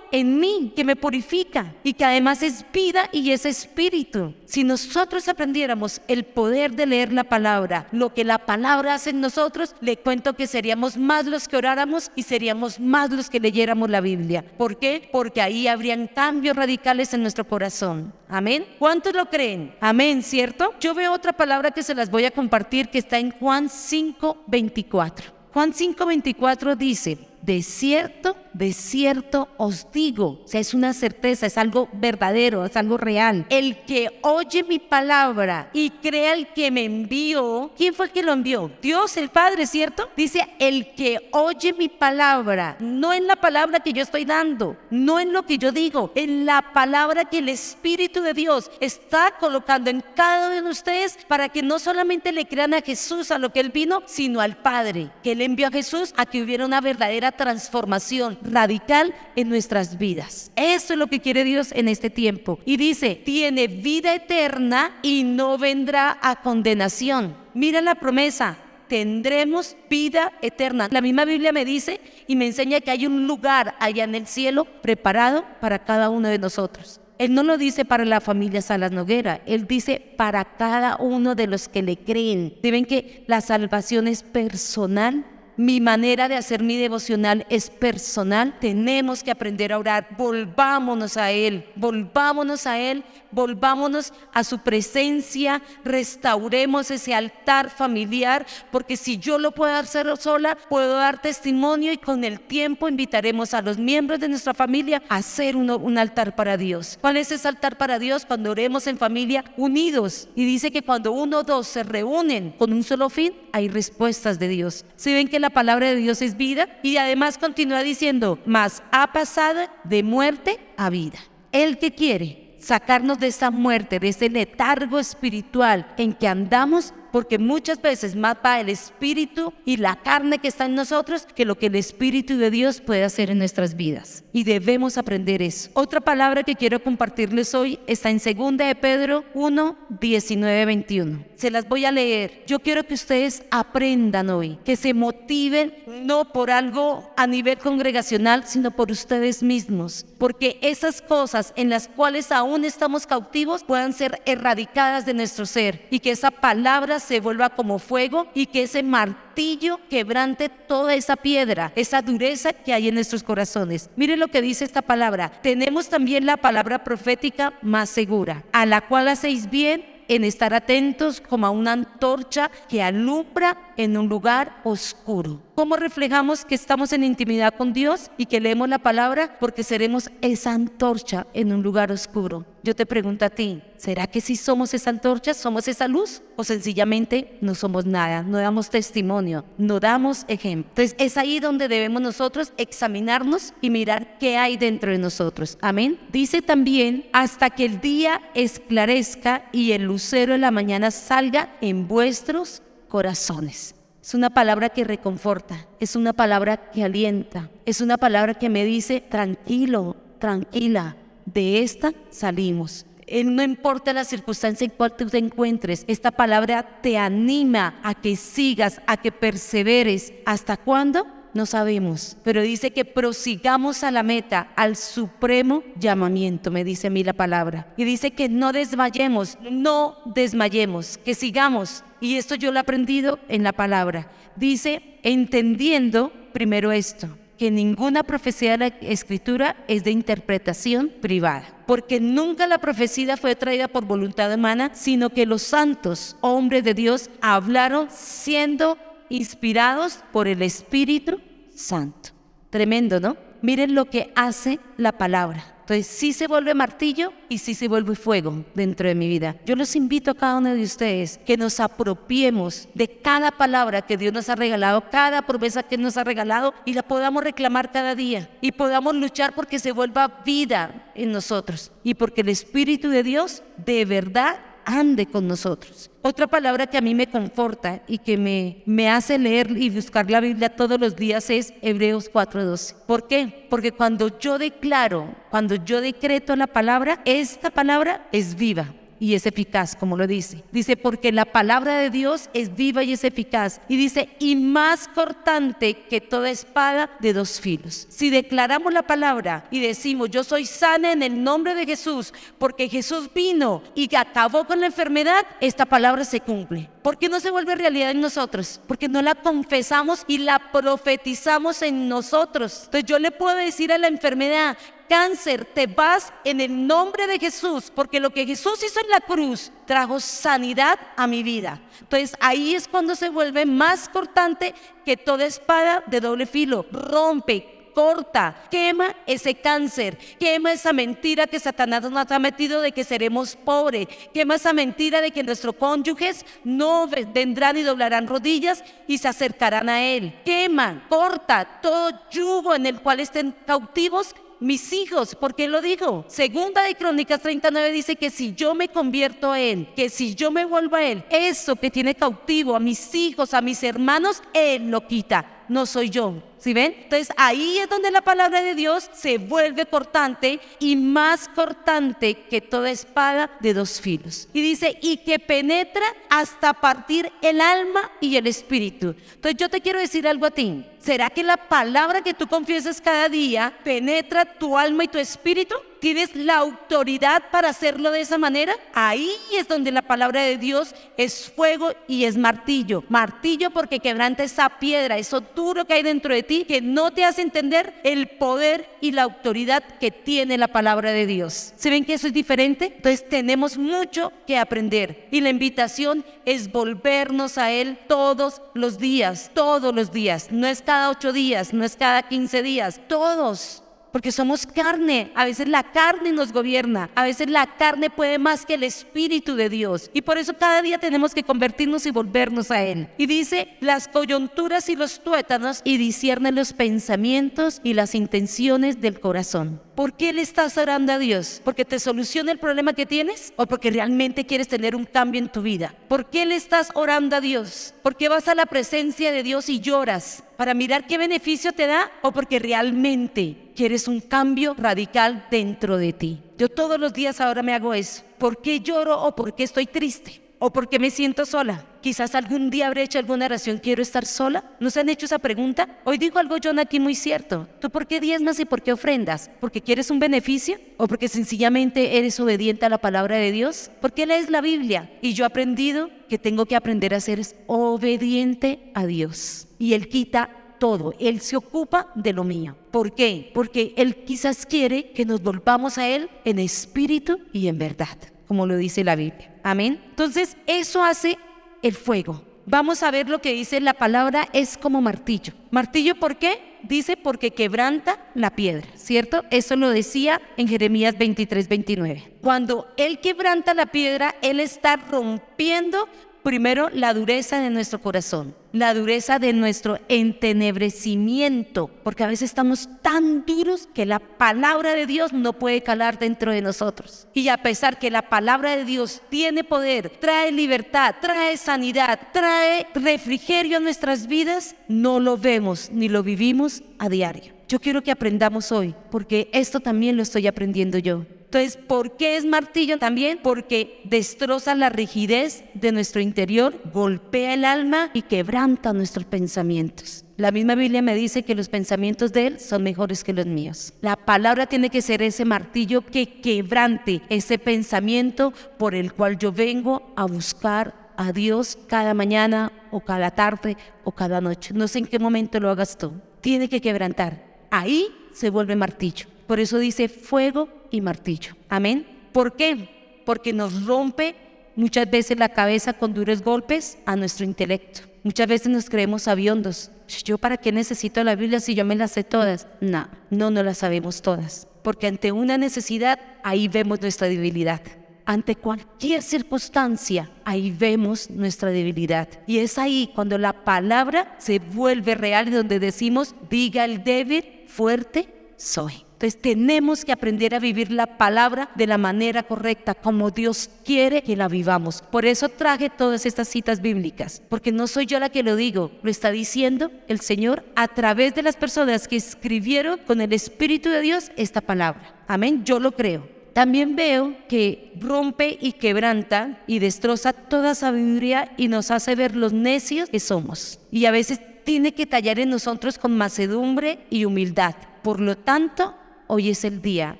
en 0.11 0.39
mí, 0.39 0.73
que 0.75 0.83
me 0.83 0.95
purifica 0.95 1.75
y 1.83 1.93
que 1.93 2.05
además 2.05 2.41
es 2.41 2.65
vida 2.73 3.07
y 3.11 3.29
es 3.29 3.45
espíritu. 3.45 4.33
Si 4.45 4.63
nosotros 4.63 5.27
aprendiéramos 5.27 6.01
el 6.07 6.23
poder 6.23 6.71
de 6.71 6.87
leer 6.87 7.13
la 7.13 7.25
palabra, 7.25 7.87
lo 7.91 8.15
que 8.15 8.23
la 8.23 8.39
palabra 8.39 8.95
hace 8.95 9.11
en 9.11 9.21
nosotros, 9.21 9.75
le 9.79 9.97
cuento 9.97 10.33
que 10.33 10.47
seríamos 10.47 10.97
más 10.97 11.27
los 11.27 11.47
que 11.47 11.57
oráramos 11.57 12.11
y 12.15 12.23
seríamos 12.23 12.79
más 12.79 13.11
los 13.11 13.29
que 13.29 13.39
leyéramos 13.39 13.91
la 13.91 14.01
Biblia. 14.01 14.43
¿Por 14.57 14.79
qué? 14.79 15.07
Porque 15.11 15.39
ahí 15.39 15.67
habrían 15.67 16.07
cambios 16.07 16.55
radicales 16.55 17.13
en 17.13 17.21
nuestro 17.21 17.47
corazón. 17.47 18.11
Amén. 18.27 18.65
¿Cuántos 18.79 19.13
lo 19.13 19.25
creen? 19.25 19.75
Amén, 19.81 20.23
¿cierto? 20.23 20.73
Yo 20.79 20.93
veo 20.93 21.10
otra 21.11 21.33
palabra 21.33 21.71
que 21.71 21.83
se 21.83 21.95
las 21.95 22.09
voy 22.09 22.25
a 22.25 22.31
compartir 22.31 22.89
que 22.89 22.99
está 22.99 23.19
en 23.19 23.31
Juan 23.31 23.69
5, 23.69 24.43
24. 24.47 25.31
Juan 25.53 25.73
5, 25.73 26.05
24 26.05 26.75
dice, 26.75 27.17
de 27.41 27.63
cierto, 27.63 28.35
de 28.53 28.73
cierto 28.73 29.49
os 29.57 29.91
digo. 29.91 30.41
O 30.43 30.47
sea, 30.47 30.61
es 30.61 30.73
una 30.73 30.93
certeza, 30.93 31.45
es 31.45 31.57
algo 31.57 31.89
verdadero, 31.93 32.65
es 32.65 32.77
algo 32.77 32.97
real. 32.97 33.45
El 33.49 33.83
que 33.83 34.19
oye 34.21 34.63
mi 34.63 34.79
palabra 34.79 35.69
y 35.73 35.89
crea 35.89 36.33
el 36.33 36.47
que 36.47 36.71
me 36.71 36.85
envió, 36.85 37.71
¿quién 37.75 37.93
fue 37.93 38.07
el 38.07 38.11
que 38.11 38.23
lo 38.23 38.33
envió? 38.33 38.71
Dios 38.81 39.17
el 39.17 39.29
Padre, 39.29 39.65
¿cierto? 39.65 40.09
Dice, 40.15 40.47
el 40.59 40.93
que 40.93 41.29
oye 41.31 41.73
mi 41.73 41.89
palabra, 41.89 42.77
no 42.79 43.13
en 43.13 43.27
la 43.27 43.35
palabra 43.35 43.79
que 43.79 43.93
yo 43.93 44.03
estoy 44.03 44.25
dando, 44.25 44.77
no 44.89 45.19
en 45.19 45.33
lo 45.33 45.43
que 45.43 45.57
yo 45.57 45.71
digo, 45.71 46.11
en 46.15 46.45
la 46.45 46.73
palabra 46.73 47.25
que 47.25 47.39
el 47.39 47.49
Espíritu 47.49 48.21
de 48.21 48.33
Dios 48.33 48.69
está 48.79 49.35
colocando 49.39 49.89
en 49.89 50.03
cada 50.15 50.47
uno 50.47 50.61
de 50.61 50.69
ustedes 50.69 51.17
para 51.27 51.49
que 51.49 51.63
no 51.63 51.79
solamente 51.79 52.31
le 52.31 52.47
crean 52.47 52.73
a 52.73 52.81
Jesús 52.81 53.31
a 53.31 53.37
lo 53.37 53.51
que 53.51 53.59
Él 53.59 53.69
vino, 53.69 54.03
sino 54.05 54.41
al 54.41 54.57
Padre, 54.57 55.11
que 55.23 55.31
Él 55.31 55.41
envió 55.41 55.67
a 55.67 55.71
Jesús 55.71 56.13
a 56.17 56.25
que 56.25 56.41
hubiera 56.41 56.65
una 56.65 56.81
verdadera 56.81 57.30
transformación 57.31 58.37
radical 58.43 59.13
en 59.35 59.49
nuestras 59.49 59.97
vidas. 59.97 60.51
Eso 60.55 60.93
es 60.93 60.99
lo 60.99 61.07
que 61.07 61.19
quiere 61.19 61.43
Dios 61.43 61.71
en 61.71 61.87
este 61.87 62.09
tiempo. 62.09 62.59
Y 62.65 62.77
dice, 62.77 63.15
tiene 63.15 63.67
vida 63.67 64.13
eterna 64.15 64.99
y 65.01 65.23
no 65.23 65.57
vendrá 65.57 66.17
a 66.21 66.41
condenación. 66.41 67.35
Mira 67.53 67.81
la 67.81 67.95
promesa, 67.95 68.57
tendremos 68.87 69.77
vida 69.89 70.33
eterna. 70.41 70.89
La 70.91 71.01
misma 71.01 71.25
Biblia 71.25 71.53
me 71.53 71.63
dice 71.63 72.01
y 72.27 72.35
me 72.35 72.47
enseña 72.47 72.81
que 72.81 72.91
hay 72.91 73.05
un 73.05 73.25
lugar 73.25 73.75
allá 73.79 74.03
en 74.03 74.15
el 74.15 74.27
cielo 74.27 74.65
preparado 74.65 75.45
para 75.59 75.79
cada 75.79 76.09
uno 76.09 76.27
de 76.27 76.39
nosotros. 76.39 76.99
Él 77.21 77.35
no 77.35 77.43
lo 77.43 77.57
dice 77.57 77.85
para 77.85 78.03
la 78.03 78.19
familia 78.19 78.63
Salas 78.63 78.91
Noguera, 78.91 79.41
Él 79.45 79.67
dice 79.67 80.01
para 80.17 80.43
cada 80.43 80.97
uno 80.97 81.35
de 81.35 81.45
los 81.45 81.69
que 81.69 81.83
le 81.83 81.95
creen. 81.95 82.55
Deben 82.63 82.83
que 82.83 83.23
la 83.27 83.41
salvación 83.41 84.07
es 84.07 84.23
personal 84.23 85.23
mi 85.57 85.81
manera 85.81 86.27
de 86.27 86.35
hacer 86.35 86.63
mi 86.63 86.77
devocional 86.77 87.45
es 87.49 87.69
personal. 87.69 88.57
Tenemos 88.59 89.23
que 89.23 89.31
aprender 89.31 89.73
a 89.73 89.79
orar. 89.79 90.07
Volvámonos 90.17 91.17
a 91.17 91.31
Él, 91.31 91.65
volvámonos 91.75 92.65
a 92.65 92.79
Él, 92.79 93.03
volvámonos 93.31 94.13
a 94.33 94.43
su 94.43 94.59
presencia, 94.59 95.61
restauremos 95.83 96.91
ese 96.91 97.13
altar 97.13 97.69
familiar, 97.69 98.45
porque 98.71 98.97
si 98.97 99.17
yo 99.17 99.37
lo 99.37 99.51
puedo 99.51 99.73
hacer 99.73 100.07
sola, 100.17 100.57
puedo 100.69 100.95
dar 100.95 101.21
testimonio 101.21 101.91
y 101.91 101.97
con 101.97 102.23
el 102.23 102.39
tiempo 102.39 102.87
invitaremos 102.87 103.53
a 103.53 103.61
los 103.61 103.77
miembros 103.77 104.19
de 104.19 104.29
nuestra 104.29 104.53
familia 104.53 105.01
a 105.09 105.17
hacer 105.17 105.55
un 105.55 105.97
altar 105.97 106.35
para 106.35 106.57
Dios. 106.57 106.97
¿Cuál 107.01 107.17
es 107.17 107.31
ese 107.31 107.47
altar 107.47 107.77
para 107.77 107.99
Dios? 107.99 108.25
Cuando 108.25 108.51
oremos 108.51 108.87
en 108.87 108.97
familia 108.97 109.43
unidos. 109.57 110.27
Y 110.35 110.45
dice 110.45 110.71
que 110.71 110.81
cuando 110.81 111.11
uno 111.11 111.39
o 111.39 111.43
dos 111.43 111.67
se 111.67 111.83
reúnen 111.83 112.51
con 112.51 112.73
un 112.73 112.83
solo 112.83 113.09
fin, 113.09 113.33
hay 113.51 113.67
respuestas 113.67 114.39
de 114.39 114.47
Dios. 114.47 114.85
Si 114.95 115.13
ven 115.13 115.27
que 115.27 115.39
la 115.41 115.49
palabra 115.49 115.87
de 115.87 115.95
Dios 115.95 116.21
es 116.21 116.37
vida 116.37 116.67
y 116.83 116.97
además 116.97 117.37
continúa 117.37 117.83
diciendo, 117.83 118.39
más 118.45 118.83
ha 118.91 119.11
pasado 119.11 119.61
de 119.83 120.03
muerte 120.03 120.59
a 120.77 120.89
vida. 120.89 121.19
El 121.51 121.77
que 121.77 121.91
quiere 121.91 122.55
sacarnos 122.59 123.19
de 123.19 123.27
esa 123.27 123.51
muerte, 123.51 123.99
de 123.99 124.09
ese 124.09 124.29
letargo 124.29 124.99
espiritual 124.99 125.93
en 125.97 126.13
que 126.13 126.27
andamos, 126.27 126.93
porque 127.11 127.37
muchas 127.37 127.81
veces 127.81 128.15
va 128.15 128.59
el 128.59 128.69
espíritu 128.69 129.53
y 129.65 129.77
la 129.77 129.95
carne 129.97 130.39
que 130.39 130.47
está 130.47 130.65
en 130.65 130.75
nosotros 130.75 131.27
que 131.35 131.45
lo 131.45 131.57
que 131.57 131.67
el 131.67 131.75
espíritu 131.75 132.37
de 132.37 132.51
Dios 132.51 132.81
puede 132.81 133.03
hacer 133.03 133.29
en 133.29 133.37
nuestras 133.37 133.75
vidas. 133.75 134.23
Y 134.33 134.43
debemos 134.43 134.97
aprender 134.97 135.41
eso. 135.41 135.69
Otra 135.73 136.01
palabra 136.01 136.43
que 136.43 136.55
quiero 136.55 136.81
compartirles 136.81 137.53
hoy 137.53 137.79
está 137.87 138.09
en 138.09 138.17
2 138.17 138.57
de 138.57 138.75
Pedro 138.75 139.23
1, 139.33 139.77
19, 139.99 140.65
21. 140.65 141.25
Se 141.35 141.51
las 141.51 141.67
voy 141.67 141.85
a 141.85 141.91
leer. 141.91 142.43
Yo 142.47 142.59
quiero 142.59 142.83
que 142.83 142.93
ustedes 142.93 143.43
aprendan 143.51 144.29
hoy, 144.29 144.57
que 144.63 144.75
se 144.75 144.93
motiven 144.93 145.73
no 146.03 146.31
por 146.31 146.51
algo 146.51 147.11
a 147.17 147.27
nivel 147.27 147.57
congregacional, 147.57 148.43
sino 148.45 148.71
por 148.71 148.91
ustedes 148.91 149.43
mismos, 149.43 150.05
porque 150.17 150.57
esas 150.61 151.01
cosas 151.01 151.53
en 151.55 151.69
las 151.69 151.87
cuales 151.87 152.31
aún 152.31 152.65
estamos 152.65 153.05
cautivos 153.07 153.63
puedan 153.63 153.93
ser 153.93 154.21
erradicadas 154.25 155.05
de 155.05 155.13
nuestro 155.13 155.45
ser 155.45 155.87
y 155.89 155.99
que 155.99 156.11
esa 156.11 156.31
palabra 156.31 156.99
se 157.01 157.19
vuelva 157.19 157.49
como 157.49 157.79
fuego 157.79 158.27
y 158.33 158.45
que 158.45 158.63
ese 158.63 158.83
martillo 158.83 159.79
quebrante 159.89 160.49
toda 160.49 160.93
esa 160.95 161.15
piedra, 161.15 161.71
esa 161.75 162.01
dureza 162.01 162.53
que 162.53 162.73
hay 162.73 162.87
en 162.87 162.95
nuestros 162.95 163.23
corazones. 163.23 163.89
Mire 163.95 164.17
lo 164.17 164.27
que 164.27 164.41
dice 164.41 164.65
esta 164.65 164.81
palabra. 164.81 165.31
Tenemos 165.41 165.89
también 165.89 166.25
la 166.25 166.37
palabra 166.37 166.83
profética 166.83 167.53
más 167.61 167.89
segura, 167.89 168.43
a 168.51 168.65
la 168.65 168.81
cual 168.81 169.07
hacéis 169.07 169.49
bien 169.49 169.85
en 170.07 170.25
estar 170.25 170.53
atentos 170.53 171.21
como 171.21 171.45
a 171.45 171.51
una 171.51 171.71
antorcha 171.71 172.51
que 172.67 172.83
alumbra 172.83 173.73
en 173.77 173.97
un 173.97 174.09
lugar 174.09 174.59
oscuro. 174.63 175.41
¿Cómo 175.61 175.75
reflejamos 175.75 176.43
que 176.43 176.55
estamos 176.55 176.91
en 176.91 177.03
intimidad 177.03 177.53
con 177.55 177.71
Dios 177.71 178.09
y 178.17 178.25
que 178.25 178.41
leemos 178.41 178.67
la 178.67 178.79
palabra? 178.79 179.37
Porque 179.39 179.61
seremos 179.61 180.09
esa 180.21 180.53
antorcha 180.53 181.27
en 181.35 181.53
un 181.53 181.61
lugar 181.61 181.91
oscuro. 181.91 182.47
Yo 182.63 182.75
te 182.75 182.87
pregunto 182.87 183.25
a 183.25 183.29
ti, 183.29 183.61
¿será 183.77 184.07
que 184.07 184.21
si 184.21 184.37
somos 184.37 184.73
esa 184.73 184.89
antorcha, 184.89 185.35
somos 185.35 185.67
esa 185.67 185.87
luz? 185.87 186.23
¿O 186.35 186.43
sencillamente 186.43 187.37
no 187.41 187.53
somos 187.53 187.85
nada, 187.85 188.23
no 188.23 188.39
damos 188.39 188.71
testimonio, 188.71 189.45
no 189.59 189.79
damos 189.79 190.25
ejemplo? 190.27 190.71
Entonces 190.71 190.95
es 190.97 191.15
ahí 191.15 191.39
donde 191.39 191.67
debemos 191.67 192.01
nosotros 192.01 192.53
examinarnos 192.57 193.53
y 193.61 193.69
mirar 193.69 194.17
qué 194.17 194.37
hay 194.37 194.57
dentro 194.57 194.91
de 194.91 194.97
nosotros. 194.97 195.59
Amén. 195.61 195.99
Dice 196.11 196.41
también, 196.41 197.05
hasta 197.13 197.51
que 197.51 197.65
el 197.65 197.81
día 197.81 198.19
esclarezca 198.33 199.47
y 199.51 199.73
el 199.73 199.83
lucero 199.83 200.33
de 200.33 200.39
la 200.39 200.49
mañana 200.49 200.89
salga 200.89 201.55
en 201.61 201.87
vuestros 201.87 202.63
corazones. 202.87 203.75
Es 204.01 204.15
una 204.15 204.31
palabra 204.31 204.69
que 204.69 204.83
reconforta, 204.83 205.67
es 205.79 205.95
una 205.95 206.11
palabra 206.11 206.71
que 206.71 206.83
alienta, 206.83 207.49
es 207.67 207.81
una 207.81 207.97
palabra 207.97 208.33
que 208.33 208.49
me 208.49 208.65
dice, 208.65 208.99
tranquilo, 208.99 209.95
tranquila, 210.17 210.95
de 211.25 211.61
esta 211.61 211.91
salimos. 212.09 212.87
No 213.25 213.43
importa 213.43 213.93
la 213.93 214.03
circunstancia 214.03 214.65
en 214.65 214.71
cual 214.71 214.95
tú 214.95 215.07
te 215.07 215.19
encuentres, 215.19 215.83
esta 215.87 216.09
palabra 216.09 216.81
te 216.81 216.97
anima 216.97 217.79
a 217.83 217.93
que 217.93 218.15
sigas, 218.15 218.81
a 218.87 218.97
que 218.97 219.11
perseveres. 219.11 220.13
¿Hasta 220.25 220.57
cuándo? 220.57 221.05
No 221.33 221.45
sabemos, 221.45 222.17
pero 222.23 222.41
dice 222.41 222.71
que 222.71 222.83
prosigamos 222.83 223.83
a 223.83 223.91
la 223.91 224.03
meta, 224.03 224.51
al 224.55 224.75
supremo 224.75 225.63
llamamiento, 225.79 226.51
me 226.51 226.63
dice 226.63 226.87
a 226.87 226.89
mí 226.89 227.03
la 227.03 227.13
palabra. 227.13 227.67
Y 227.77 227.85
dice 227.85 228.11
que 228.11 228.27
no 228.27 228.51
desmayemos, 228.51 229.37
no 229.49 229.97
desmayemos, 230.13 230.97
que 230.97 231.15
sigamos. 231.15 231.83
Y 232.01 232.17
esto 232.17 232.35
yo 232.35 232.51
lo 232.51 232.57
he 232.57 232.61
aprendido 232.61 233.19
en 233.29 233.43
la 233.43 233.53
palabra. 233.53 234.09
Dice, 234.35 234.81
entendiendo 235.03 236.11
primero 236.33 236.71
esto, 236.71 237.07
que 237.41 237.49
ninguna 237.49 238.03
profecía 238.03 238.51
de 238.51 238.57
la 238.57 238.67
escritura 238.81 239.55
es 239.67 239.83
de 239.83 239.89
interpretación 239.89 240.91
privada, 241.01 241.63
porque 241.65 241.99
nunca 241.99 242.45
la 242.45 242.59
profecía 242.59 243.17
fue 243.17 243.35
traída 243.35 243.67
por 243.67 243.85
voluntad 243.85 244.31
humana, 244.31 244.69
sino 244.75 245.09
que 245.09 245.25
los 245.25 245.41
santos, 245.41 246.17
hombres 246.21 246.63
de 246.63 246.75
Dios, 246.75 247.09
hablaron 247.19 247.87
siendo 247.89 248.77
inspirados 249.11 249.99
por 250.11 250.27
el 250.27 250.41
Espíritu 250.41 251.19
Santo. 251.53 252.09
Tremendo, 252.49 252.99
¿no? 252.99 253.17
Miren 253.41 253.75
lo 253.75 253.85
que 253.85 254.11
hace 254.15 254.59
la 254.77 254.91
palabra. 254.91 255.43
Entonces, 255.61 255.87
sí 255.87 256.11
se 256.11 256.27
vuelve 256.27 256.53
martillo 256.53 257.13
y 257.29 257.37
sí 257.37 257.53
se 257.53 257.67
vuelve 257.67 257.95
fuego 257.95 258.43
dentro 258.55 258.87
de 258.87 258.95
mi 258.95 259.07
vida. 259.07 259.37
Yo 259.45 259.55
los 259.55 259.75
invito 259.75 260.11
a 260.11 260.15
cada 260.15 260.37
uno 260.37 260.53
de 260.53 260.63
ustedes 260.63 261.17
que 261.19 261.37
nos 261.37 261.59
apropiemos 261.59 262.67
de 262.73 262.89
cada 262.89 263.31
palabra 263.31 263.81
que 263.81 263.95
Dios 263.95 264.13
nos 264.13 264.27
ha 264.27 264.35
regalado, 264.35 264.89
cada 264.89 265.21
promesa 265.21 265.63
que 265.63 265.77
nos 265.77 265.97
ha 265.97 266.03
regalado 266.03 266.53
y 266.65 266.73
la 266.73 266.83
podamos 266.83 267.23
reclamar 267.23 267.71
cada 267.71 267.95
día 267.95 268.29
y 268.41 268.51
podamos 268.51 268.95
luchar 268.95 269.33
porque 269.33 269.59
se 269.59 269.71
vuelva 269.71 270.21
vida 270.25 270.91
en 270.93 271.11
nosotros 271.11 271.71
y 271.83 271.93
porque 271.93 272.21
el 272.21 272.29
Espíritu 272.29 272.89
de 272.89 273.03
Dios 273.03 273.41
de 273.57 273.85
verdad 273.85 274.39
ande 274.65 275.05
con 275.05 275.27
nosotros. 275.27 275.89
Otra 276.01 276.27
palabra 276.27 276.67
que 276.67 276.77
a 276.77 276.81
mí 276.81 276.95
me 276.95 277.07
conforta 277.07 277.81
y 277.87 277.99
que 277.99 278.17
me, 278.17 278.63
me 278.65 278.89
hace 278.89 279.19
leer 279.19 279.51
y 279.55 279.69
buscar 279.69 280.09
la 280.09 280.19
Biblia 280.19 280.55
todos 280.55 280.79
los 280.79 280.95
días 280.95 281.29
es 281.29 281.53
Hebreos 281.61 282.11
4:12. 282.11 282.75
¿Por 282.87 283.07
qué? 283.07 283.47
Porque 283.49 283.71
cuando 283.71 284.17
yo 284.19 284.37
declaro, 284.37 285.13
cuando 285.29 285.55
yo 285.55 285.81
decreto 285.81 286.35
la 286.35 286.47
palabra, 286.47 287.01
esta 287.05 287.49
palabra 287.51 288.07
es 288.11 288.35
viva 288.35 288.73
y 289.01 289.15
es 289.15 289.25
eficaz, 289.25 289.75
como 289.75 289.97
lo 289.97 290.05
dice. 290.05 290.43
Dice, 290.51 290.77
porque 290.77 291.11
la 291.11 291.25
palabra 291.25 291.79
de 291.79 291.89
Dios 291.89 292.29
es 292.35 292.55
viva 292.55 292.83
y 292.83 292.93
es 292.93 293.03
eficaz. 293.03 293.59
Y 293.67 293.75
dice, 293.75 294.09
y 294.19 294.35
más 294.35 294.87
cortante 294.87 295.73
que 295.73 295.99
toda 295.99 296.29
espada 296.29 296.87
de 296.99 297.11
dos 297.11 297.41
filos. 297.41 297.87
Si 297.89 298.11
declaramos 298.11 298.71
la 298.71 298.83
palabra 298.83 299.47
y 299.49 299.59
decimos, 299.59 300.11
yo 300.11 300.23
soy 300.23 300.45
sana 300.45 300.91
en 300.91 301.01
el 301.01 301.23
nombre 301.23 301.55
de 301.55 301.65
Jesús, 301.65 302.13
porque 302.37 302.69
Jesús 302.69 303.09
vino 303.11 303.63
y 303.73 303.93
acabó 303.95 304.45
con 304.45 304.59
la 304.59 304.67
enfermedad, 304.67 305.25
esta 305.39 305.65
palabra 305.65 306.05
se 306.05 306.19
cumple. 306.19 306.69
¿Por 306.83 306.99
qué 306.99 307.09
no 307.09 307.19
se 307.19 307.31
vuelve 307.31 307.55
realidad 307.55 307.89
en 307.89 308.01
nosotros? 308.01 308.61
Porque 308.67 308.87
no 308.87 309.01
la 309.01 309.15
confesamos 309.15 310.03
y 310.07 310.19
la 310.19 310.51
profetizamos 310.51 311.63
en 311.63 311.89
nosotros. 311.89 312.65
Entonces 312.65 312.85
yo 312.85 312.99
le 312.99 313.09
puedo 313.09 313.35
decir 313.35 313.73
a 313.73 313.79
la 313.79 313.87
enfermedad, 313.87 314.57
cáncer, 314.91 315.45
te 315.45 315.67
vas 315.67 316.11
en 316.25 316.41
el 316.41 316.67
nombre 316.67 317.07
de 317.07 317.17
Jesús, 317.17 317.71
porque 317.73 318.01
lo 318.01 318.09
que 318.09 318.25
Jesús 318.25 318.61
hizo 318.61 318.81
en 318.81 318.89
la 318.89 318.99
cruz 318.99 319.49
trajo 319.65 320.01
sanidad 320.01 320.77
a 320.97 321.07
mi 321.07 321.23
vida. 321.23 321.61
Entonces 321.79 322.13
ahí 322.19 322.55
es 322.55 322.67
cuando 322.67 322.93
se 322.95 323.07
vuelve 323.07 323.45
más 323.45 323.87
cortante 323.87 324.53
que 324.83 324.97
toda 324.97 325.25
espada 325.25 325.81
de 325.87 326.01
doble 326.01 326.25
filo. 326.25 326.65
Rompe, 326.73 327.69
corta, 327.73 328.35
quema 328.51 328.93
ese 329.07 329.33
cáncer, 329.35 329.97
quema 330.19 330.51
esa 330.51 330.73
mentira 330.73 331.25
que 331.25 331.39
Satanás 331.39 331.89
nos 331.89 332.11
ha 332.11 332.19
metido 332.19 332.59
de 332.59 332.73
que 332.73 332.83
seremos 332.83 333.37
pobres, 333.37 333.87
quema 334.13 334.35
esa 334.35 334.51
mentira 334.51 334.99
de 334.99 335.11
que 335.11 335.23
nuestros 335.23 335.55
cónyuges 335.55 336.25
no 336.43 336.89
vendrán 337.13 337.55
y 337.55 337.61
doblarán 337.61 338.07
rodillas 338.07 338.61
y 338.87 338.97
se 338.97 339.07
acercarán 339.07 339.69
a 339.69 339.81
Él. 339.81 340.19
Quema, 340.25 340.85
corta 340.89 341.61
todo 341.61 341.91
yugo 342.11 342.53
en 342.53 342.65
el 342.65 342.81
cual 342.81 342.99
estén 342.99 343.33
cautivos 343.45 344.13
mis 344.41 344.73
hijos, 344.73 345.13
¿por 345.15 345.35
qué 345.35 345.47
lo 345.47 345.61
digo? 345.61 346.03
Segunda 346.07 346.63
de 346.63 346.73
Crónicas 346.73 347.21
39 347.21 347.71
dice 347.71 347.95
que 347.95 348.09
si 348.09 348.33
yo 348.33 348.55
me 348.55 348.69
convierto 348.69 349.31
a 349.31 349.39
Él, 349.39 349.69
que 349.75 349.87
si 349.89 350.15
yo 350.15 350.31
me 350.31 350.45
vuelvo 350.45 350.75
a 350.75 350.83
Él, 350.83 351.05
eso 351.11 351.55
que 351.55 351.69
tiene 351.69 351.93
cautivo 351.93 352.55
a 352.55 352.59
mis 352.59 352.93
hijos, 352.95 353.35
a 353.35 353.41
mis 353.41 353.61
hermanos, 353.61 354.23
Él 354.33 354.71
lo 354.71 354.87
quita, 354.87 355.40
no 355.51 355.65
soy 355.65 355.89
yo. 355.89 356.15
¿Sí 356.37 356.53
ven? 356.53 356.73
Entonces 356.83 357.13
ahí 357.17 357.59
es 357.59 357.69
donde 357.69 357.91
la 357.91 358.01
palabra 358.01 358.41
de 358.41 358.55
Dios 358.55 358.89
se 358.93 359.19
vuelve 359.19 359.65
cortante 359.67 360.39
y 360.59 360.75
más 360.75 361.27
cortante 361.27 362.15
que 362.15 362.41
toda 362.41 362.71
espada 362.71 363.29
de 363.41 363.53
dos 363.53 363.79
filos. 363.79 364.27
Y 364.33 364.41
dice, 364.41 364.79
y 364.81 364.97
que 364.97 365.19
penetra 365.19 365.85
hasta 366.09 366.53
partir 366.53 367.11
el 367.21 367.41
alma 367.41 367.91
y 367.99 368.15
el 368.15 368.25
espíritu. 368.27 368.95
Entonces 369.13 369.37
yo 369.37 369.49
te 369.49 369.61
quiero 369.61 369.79
decir 369.79 370.07
algo 370.07 370.25
a 370.25 370.31
ti. 370.31 370.65
¿Será 370.79 371.09
que 371.09 371.21
la 371.21 371.37
palabra 371.37 372.01
que 372.01 372.13
tú 372.13 372.25
confiesas 372.27 372.81
cada 372.81 373.07
día 373.09 373.53
penetra 373.63 374.25
tu 374.25 374.57
alma 374.57 374.85
y 374.85 374.87
tu 374.87 374.97
espíritu? 374.97 375.55
¿Tienes 375.81 376.15
la 376.15 376.37
autoridad 376.37 377.23
para 377.31 377.49
hacerlo 377.49 377.89
de 377.89 378.01
esa 378.01 378.19
manera? 378.19 378.53
Ahí 378.71 379.11
es 379.33 379.47
donde 379.47 379.71
la 379.71 379.81
palabra 379.81 380.21
de 380.21 380.37
Dios 380.37 380.75
es 380.95 381.31
fuego 381.35 381.71
y 381.87 382.05
es 382.05 382.17
martillo. 382.17 382.83
Martillo 382.87 383.49
porque 383.49 383.79
quebranta 383.79 384.23
esa 384.23 384.47
piedra, 384.59 384.99
eso 384.99 385.21
duro 385.21 385.65
que 385.65 385.73
hay 385.73 385.81
dentro 385.81 386.13
de 386.13 386.21
ti 386.21 386.45
que 386.47 386.61
no 386.61 386.91
te 386.91 387.03
hace 387.03 387.23
entender 387.23 387.73
el 387.83 388.09
poder 388.09 388.69
y 388.79 388.91
la 388.91 389.01
autoridad 389.01 389.63
que 389.79 389.89
tiene 389.89 390.37
la 390.37 390.49
palabra 390.49 390.91
de 390.91 391.07
Dios. 391.07 391.53
¿Se 391.55 391.71
ven 391.71 391.83
que 391.83 391.95
eso 391.95 392.05
es 392.05 392.13
diferente? 392.13 392.73
Entonces 392.75 393.09
tenemos 393.09 393.57
mucho 393.57 394.13
que 394.27 394.37
aprender 394.37 395.07
y 395.09 395.21
la 395.21 395.31
invitación 395.31 396.05
es 396.25 396.51
volvernos 396.51 397.39
a 397.39 397.49
Él 397.49 397.79
todos 397.87 398.43
los 398.53 398.77
días, 398.77 399.31
todos 399.33 399.73
los 399.73 399.91
días. 399.91 400.31
No 400.31 400.45
es 400.45 400.61
cada 400.61 400.91
ocho 400.91 401.11
días, 401.11 401.55
no 401.55 401.65
es 401.65 401.75
cada 401.75 402.03
quince 402.03 402.43
días, 402.43 402.79
todos 402.87 403.60
porque 403.91 404.11
somos 404.11 404.45
carne. 404.45 405.11
A 405.15 405.25
veces 405.25 405.47
la 405.47 405.63
carne 405.71 406.11
nos 406.11 406.31
gobierna, 406.31 406.89
a 406.95 407.03
veces 407.03 407.29
la 407.29 407.45
carne 407.57 407.89
puede 407.89 408.17
más 408.17 408.45
que 408.45 408.55
el 408.55 408.63
Espíritu 408.63 409.35
de 409.35 409.49
Dios. 409.49 409.89
Y 409.93 410.01
por 410.01 410.17
eso 410.17 410.33
cada 410.33 410.61
día 410.61 410.77
tenemos 410.77 411.13
que 411.13 411.23
convertirnos 411.23 411.85
y 411.85 411.91
volvernos 411.91 412.51
a 412.51 412.63
Él. 412.63 412.89
Y 412.97 413.05
dice, 413.05 413.49
las 413.59 413.87
coyunturas 413.87 414.69
y 414.69 414.75
los 414.75 415.03
tuétanos 415.03 415.61
y 415.63 415.77
discierne 415.77 416.31
los 416.31 416.53
pensamientos 416.53 417.61
y 417.63 417.73
las 417.73 417.95
intenciones 417.95 418.81
del 418.81 418.99
corazón. 418.99 419.61
¿Por 419.75 419.93
qué 419.93 420.11
le 420.11 420.21
estás 420.21 420.57
orando 420.57 420.91
a 420.91 420.99
Dios? 420.99 421.41
¿Porque 421.45 421.63
te 421.63 421.79
soluciona 421.79 422.33
el 422.33 422.39
problema 422.39 422.73
que 422.73 422.85
tienes? 422.85 423.31
¿O 423.37 423.45
porque 423.45 423.71
realmente 423.71 424.25
quieres 424.25 424.49
tener 424.49 424.75
un 424.75 424.83
cambio 424.83 425.19
en 425.19 425.29
tu 425.29 425.41
vida? 425.41 425.73
¿Por 425.87 426.09
qué 426.09 426.25
le 426.25 426.35
estás 426.35 426.71
orando 426.73 427.15
a 427.15 427.21
Dios? 427.21 427.73
¿Por 427.81 427.95
qué 427.95 428.09
vas 428.09 428.27
a 428.27 428.35
la 428.35 428.45
presencia 428.45 429.13
de 429.13 429.23
Dios 429.23 429.47
y 429.47 429.61
lloras? 429.61 430.23
¿Para 430.35 430.53
mirar 430.53 430.87
qué 430.87 430.97
beneficio 430.97 431.53
te 431.53 431.67
da? 431.67 431.89
¿O 432.01 432.11
porque 432.11 432.37
realmente 432.37 433.37
quieres 433.55 433.87
un 433.87 434.01
cambio 434.01 434.55
radical 434.57 435.27
dentro 435.31 435.77
de 435.77 435.93
ti? 435.93 436.21
Yo 436.37 436.49
todos 436.49 436.77
los 436.77 436.91
días 436.93 437.21
ahora 437.21 437.41
me 437.41 437.53
hago 437.53 437.73
eso. 437.73 438.03
¿Por 438.17 438.41
qué 438.41 438.59
lloro 438.59 439.01
o 439.01 439.15
por 439.15 439.33
qué 439.35 439.43
estoy 439.43 439.67
triste? 439.67 440.21
¿O 440.43 440.51
por 440.51 440.69
qué 440.69 440.79
me 440.79 440.89
siento 440.89 441.27
sola? 441.27 441.67
Quizás 441.81 442.15
algún 442.15 442.49
día 442.49 442.65
habré 442.65 442.81
hecho 442.81 442.97
alguna 442.97 443.25
oración, 443.25 443.59
quiero 443.59 443.83
estar 443.83 444.07
sola. 444.07 444.43
¿Nos 444.59 444.75
han 444.75 444.89
hecho 444.89 445.05
esa 445.05 445.19
pregunta? 445.19 445.79
Hoy 445.83 445.99
digo 445.99 446.17
algo, 446.17 446.37
John, 446.43 446.57
aquí 446.57 446.79
muy 446.79 446.95
cierto. 446.95 447.47
¿Tú 447.59 447.69
por 447.69 447.85
qué 447.85 447.99
diezmas 447.99 448.39
y 448.39 448.45
por 448.45 448.63
qué 448.63 448.73
ofrendas? 448.73 449.29
¿Porque 449.39 449.61
quieres 449.61 449.91
un 449.91 449.99
beneficio? 449.99 450.57
¿O 450.77 450.87
porque 450.87 451.09
sencillamente 451.09 451.99
eres 451.99 452.19
obediente 452.19 452.65
a 452.65 452.69
la 452.69 452.79
palabra 452.79 453.17
de 453.17 453.31
Dios? 453.31 453.69
¿Por 453.79 453.93
qué 453.93 454.07
lees 454.07 454.31
la 454.31 454.41
Biblia? 454.41 454.91
Y 455.03 455.13
yo 455.13 455.25
he 455.25 455.27
aprendido 455.27 455.91
que 456.09 456.17
tengo 456.17 456.47
que 456.47 456.55
aprender 456.55 456.95
a 456.95 457.01
ser 457.01 457.21
obediente 457.45 458.71
a 458.73 458.87
Dios. 458.87 459.47
Y 459.59 459.75
Él 459.75 459.89
quita 459.89 460.55
todo, 460.57 460.95
Él 460.99 461.21
se 461.21 461.35
ocupa 461.37 461.91
de 461.93 462.13
lo 462.13 462.23
mío. 462.23 462.55
¿Por 462.71 462.95
qué? 462.95 463.29
Porque 463.35 463.75
Él 463.77 464.05
quizás 464.05 464.47
quiere 464.47 464.91
que 464.93 465.05
nos 465.05 465.21
volvamos 465.21 465.77
a 465.77 465.87
Él 465.87 466.09
en 466.25 466.39
espíritu 466.39 467.19
y 467.31 467.47
en 467.47 467.59
verdad 467.59 467.99
como 468.31 468.45
lo 468.45 468.55
dice 468.55 468.85
la 468.85 468.95
Biblia. 468.95 469.29
Amén. 469.43 469.81
Entonces, 469.89 470.37
eso 470.47 470.81
hace 470.81 471.17
el 471.61 471.75
fuego. 471.75 472.23
Vamos 472.45 472.81
a 472.81 472.89
ver 472.89 473.09
lo 473.09 473.19
que 473.19 473.33
dice 473.33 473.59
la 473.59 473.73
palabra 473.73 474.29
es 474.31 474.57
como 474.57 474.79
martillo. 474.79 475.33
Martillo, 475.49 475.95
¿por 475.95 476.15
qué? 476.15 476.39
Dice 476.63 476.95
porque 476.95 477.31
quebranta 477.31 477.99
la 478.15 478.29
piedra, 478.29 478.65
¿cierto? 478.75 479.25
Eso 479.31 479.57
lo 479.57 479.69
decía 479.69 480.21
en 480.37 480.47
Jeremías 480.47 480.97
23, 480.97 481.49
29. 481.49 482.13
Cuando 482.21 482.67
Él 482.77 483.01
quebranta 483.01 483.53
la 483.53 483.65
piedra, 483.65 484.15
Él 484.21 484.39
está 484.39 484.77
rompiendo 484.77 485.89
primero 486.23 486.69
la 486.73 486.93
dureza 486.93 487.39
de 487.39 487.49
nuestro 487.49 487.79
corazón 487.81 488.35
la 488.53 488.73
dureza 488.73 489.19
de 489.19 489.33
nuestro 489.33 489.79
entenebrecimiento, 489.87 491.69
porque 491.83 492.03
a 492.03 492.07
veces 492.07 492.29
estamos 492.29 492.69
tan 492.81 493.25
duros 493.25 493.67
que 493.73 493.85
la 493.85 493.99
palabra 493.99 494.73
de 494.73 494.85
Dios 494.85 495.13
no 495.13 495.33
puede 495.33 495.61
calar 495.61 495.99
dentro 495.99 496.31
de 496.31 496.41
nosotros. 496.41 497.07
Y 497.13 497.29
a 497.29 497.37
pesar 497.37 497.79
que 497.79 497.91
la 497.91 498.09
palabra 498.09 498.55
de 498.55 498.65
Dios 498.65 499.01
tiene 499.09 499.43
poder, 499.43 499.89
trae 499.89 500.31
libertad, 500.31 500.95
trae 501.01 501.37
sanidad, 501.37 501.99
trae 502.11 502.67
refrigerio 502.73 503.57
a 503.57 503.61
nuestras 503.61 504.07
vidas, 504.07 504.55
no 504.67 504.99
lo 504.99 505.17
vemos 505.17 505.69
ni 505.71 505.87
lo 505.87 506.03
vivimos 506.03 506.63
a 506.77 506.89
diario. 506.89 507.33
Yo 507.47 507.59
quiero 507.59 507.81
que 507.81 507.91
aprendamos 507.91 508.51
hoy, 508.51 508.75
porque 508.89 509.29
esto 509.33 509.59
también 509.59 509.97
lo 509.97 510.03
estoy 510.03 510.27
aprendiendo 510.27 510.77
yo. 510.77 511.05
Entonces, 511.33 511.55
¿por 511.55 511.95
qué 511.95 512.17
es 512.17 512.25
martillo 512.25 512.77
también? 512.77 513.17
Porque 513.23 513.79
destroza 513.85 514.53
la 514.53 514.67
rigidez 514.67 515.45
de 515.53 515.71
nuestro 515.71 516.01
interior, 516.01 516.59
golpea 516.73 517.33
el 517.33 517.45
alma 517.45 517.89
y 517.93 518.01
quebranta 518.01 518.73
nuestros 518.73 519.05
pensamientos. 519.05 520.03
La 520.17 520.31
misma 520.31 520.55
Biblia 520.55 520.81
me 520.81 520.93
dice 520.93 521.23
que 521.23 521.33
los 521.33 521.47
pensamientos 521.47 522.11
de 522.11 522.27
Él 522.27 522.39
son 522.41 522.63
mejores 522.63 523.05
que 523.05 523.13
los 523.13 523.27
míos. 523.27 523.71
La 523.79 523.95
palabra 523.95 524.45
tiene 524.45 524.69
que 524.69 524.81
ser 524.81 525.01
ese 525.01 525.23
martillo 525.23 525.85
que 525.85 526.19
quebrante 526.19 527.01
ese 527.07 527.39
pensamiento 527.39 528.33
por 528.57 528.75
el 528.75 528.91
cual 528.91 529.17
yo 529.17 529.31
vengo 529.31 529.93
a 529.95 530.03
buscar 530.03 530.91
a 530.97 531.13
Dios 531.13 531.57
cada 531.67 531.93
mañana 531.93 532.51
o 532.71 532.81
cada 532.81 533.09
tarde 533.09 533.55
o 533.85 533.93
cada 533.93 534.19
noche. 534.19 534.53
No 534.53 534.67
sé 534.67 534.79
en 534.79 534.85
qué 534.85 534.99
momento 534.99 535.39
lo 535.39 535.49
hagas 535.49 535.77
tú. 535.77 535.93
Tiene 536.19 536.49
que 536.49 536.59
quebrantar. 536.59 537.23
Ahí 537.51 537.87
se 538.11 538.29
vuelve 538.29 538.57
martillo. 538.57 539.10
Por 539.31 539.39
eso 539.39 539.59
dice 539.59 539.87
fuego 539.87 540.49
y 540.71 540.81
martillo. 540.81 541.37
Amén. 541.47 541.87
¿Por 542.11 542.35
qué? 542.35 542.99
Porque 543.05 543.31
nos 543.31 543.65
rompe 543.65 544.13
muchas 544.57 544.91
veces 544.91 545.17
la 545.17 545.29
cabeza 545.29 545.71
con 545.71 545.93
duros 545.93 546.21
golpes 546.21 546.77
a 546.85 546.97
nuestro 546.97 547.23
intelecto. 547.23 547.79
Muchas 548.03 548.27
veces 548.27 548.49
nos 548.49 548.69
creemos 548.69 549.07
aviondos. 549.07 549.71
¿Yo 550.03 550.17
para 550.17 550.35
qué 550.35 550.51
necesito 550.51 551.01
la 551.05 551.15
Biblia 551.15 551.39
si 551.39 551.55
yo 551.55 551.63
me 551.63 551.77
las 551.77 551.91
sé 551.91 552.03
todas? 552.03 552.45
No, 552.59 552.89
no, 553.09 553.31
no 553.31 553.41
las 553.41 553.59
sabemos 553.59 554.01
todas. 554.01 554.49
Porque 554.63 554.87
ante 554.87 555.13
una 555.13 555.37
necesidad, 555.37 555.97
ahí 556.23 556.49
vemos 556.49 556.81
nuestra 556.81 557.07
debilidad. 557.07 557.61
Ante 558.03 558.35
cualquier 558.35 559.01
circunstancia, 559.01 560.11
ahí 560.25 560.51
vemos 560.51 561.09
nuestra 561.09 561.51
debilidad. 561.51 562.09
Y 562.27 562.39
es 562.39 562.57
ahí 562.57 562.91
cuando 562.93 563.17
la 563.17 563.45
palabra 563.45 564.13
se 564.17 564.39
vuelve 564.39 564.93
real 564.95 565.29
y 565.29 565.31
donde 565.31 565.57
decimos, 565.57 566.15
diga 566.29 566.65
el 566.65 566.83
débil, 566.83 567.45
fuerte 567.47 568.09
soy. 568.35 568.90
Entonces 569.01 569.19
tenemos 569.19 569.83
que 569.83 569.91
aprender 569.91 570.35
a 570.35 570.39
vivir 570.39 570.71
la 570.71 570.85
palabra 570.85 571.49
de 571.55 571.65
la 571.65 571.79
manera 571.79 572.21
correcta, 572.21 572.75
como 572.75 573.09
Dios 573.09 573.49
quiere 573.65 574.03
que 574.03 574.15
la 574.15 574.27
vivamos. 574.27 574.83
Por 574.83 575.07
eso 575.07 575.27
traje 575.27 575.71
todas 575.71 576.05
estas 576.05 576.27
citas 576.27 576.61
bíblicas, 576.61 577.19
porque 577.27 577.51
no 577.51 577.65
soy 577.65 577.87
yo 577.87 577.99
la 577.99 578.09
que 578.09 578.21
lo 578.21 578.35
digo, 578.35 578.69
lo 578.83 578.91
está 578.91 579.09
diciendo 579.09 579.71
el 579.87 580.01
Señor 580.01 580.45
a 580.55 580.67
través 580.67 581.15
de 581.15 581.23
las 581.23 581.35
personas 581.35 581.87
que 581.87 581.95
escribieron 581.95 582.77
con 582.85 583.01
el 583.01 583.11
Espíritu 583.11 583.69
de 583.69 583.81
Dios 583.81 584.11
esta 584.17 584.39
palabra. 584.39 584.93
Amén, 585.07 585.45
yo 585.45 585.59
lo 585.59 585.71
creo. 585.71 586.07
También 586.33 586.75
veo 586.75 587.15
que 587.27 587.73
rompe 587.79 588.37
y 588.39 588.51
quebranta 588.51 589.41
y 589.47 589.57
destroza 589.57 590.13
toda 590.13 590.53
sabiduría 590.53 591.33
y 591.37 591.47
nos 591.47 591.71
hace 591.71 591.95
ver 591.95 592.15
los 592.15 592.33
necios 592.33 592.87
que 592.87 592.99
somos. 592.99 593.57
Y 593.71 593.85
a 593.85 593.91
veces 593.91 594.19
tiene 594.43 594.75
que 594.75 594.85
tallar 594.85 595.17
en 595.17 595.31
nosotros 595.31 595.79
con 595.79 595.97
macedumbre 595.97 596.85
y 596.91 597.05
humildad. 597.05 597.55
Por 597.81 597.99
lo 597.99 598.15
tanto, 598.15 598.75
hoy 599.13 599.29
es 599.29 599.43
el 599.43 599.61
día 599.61 599.99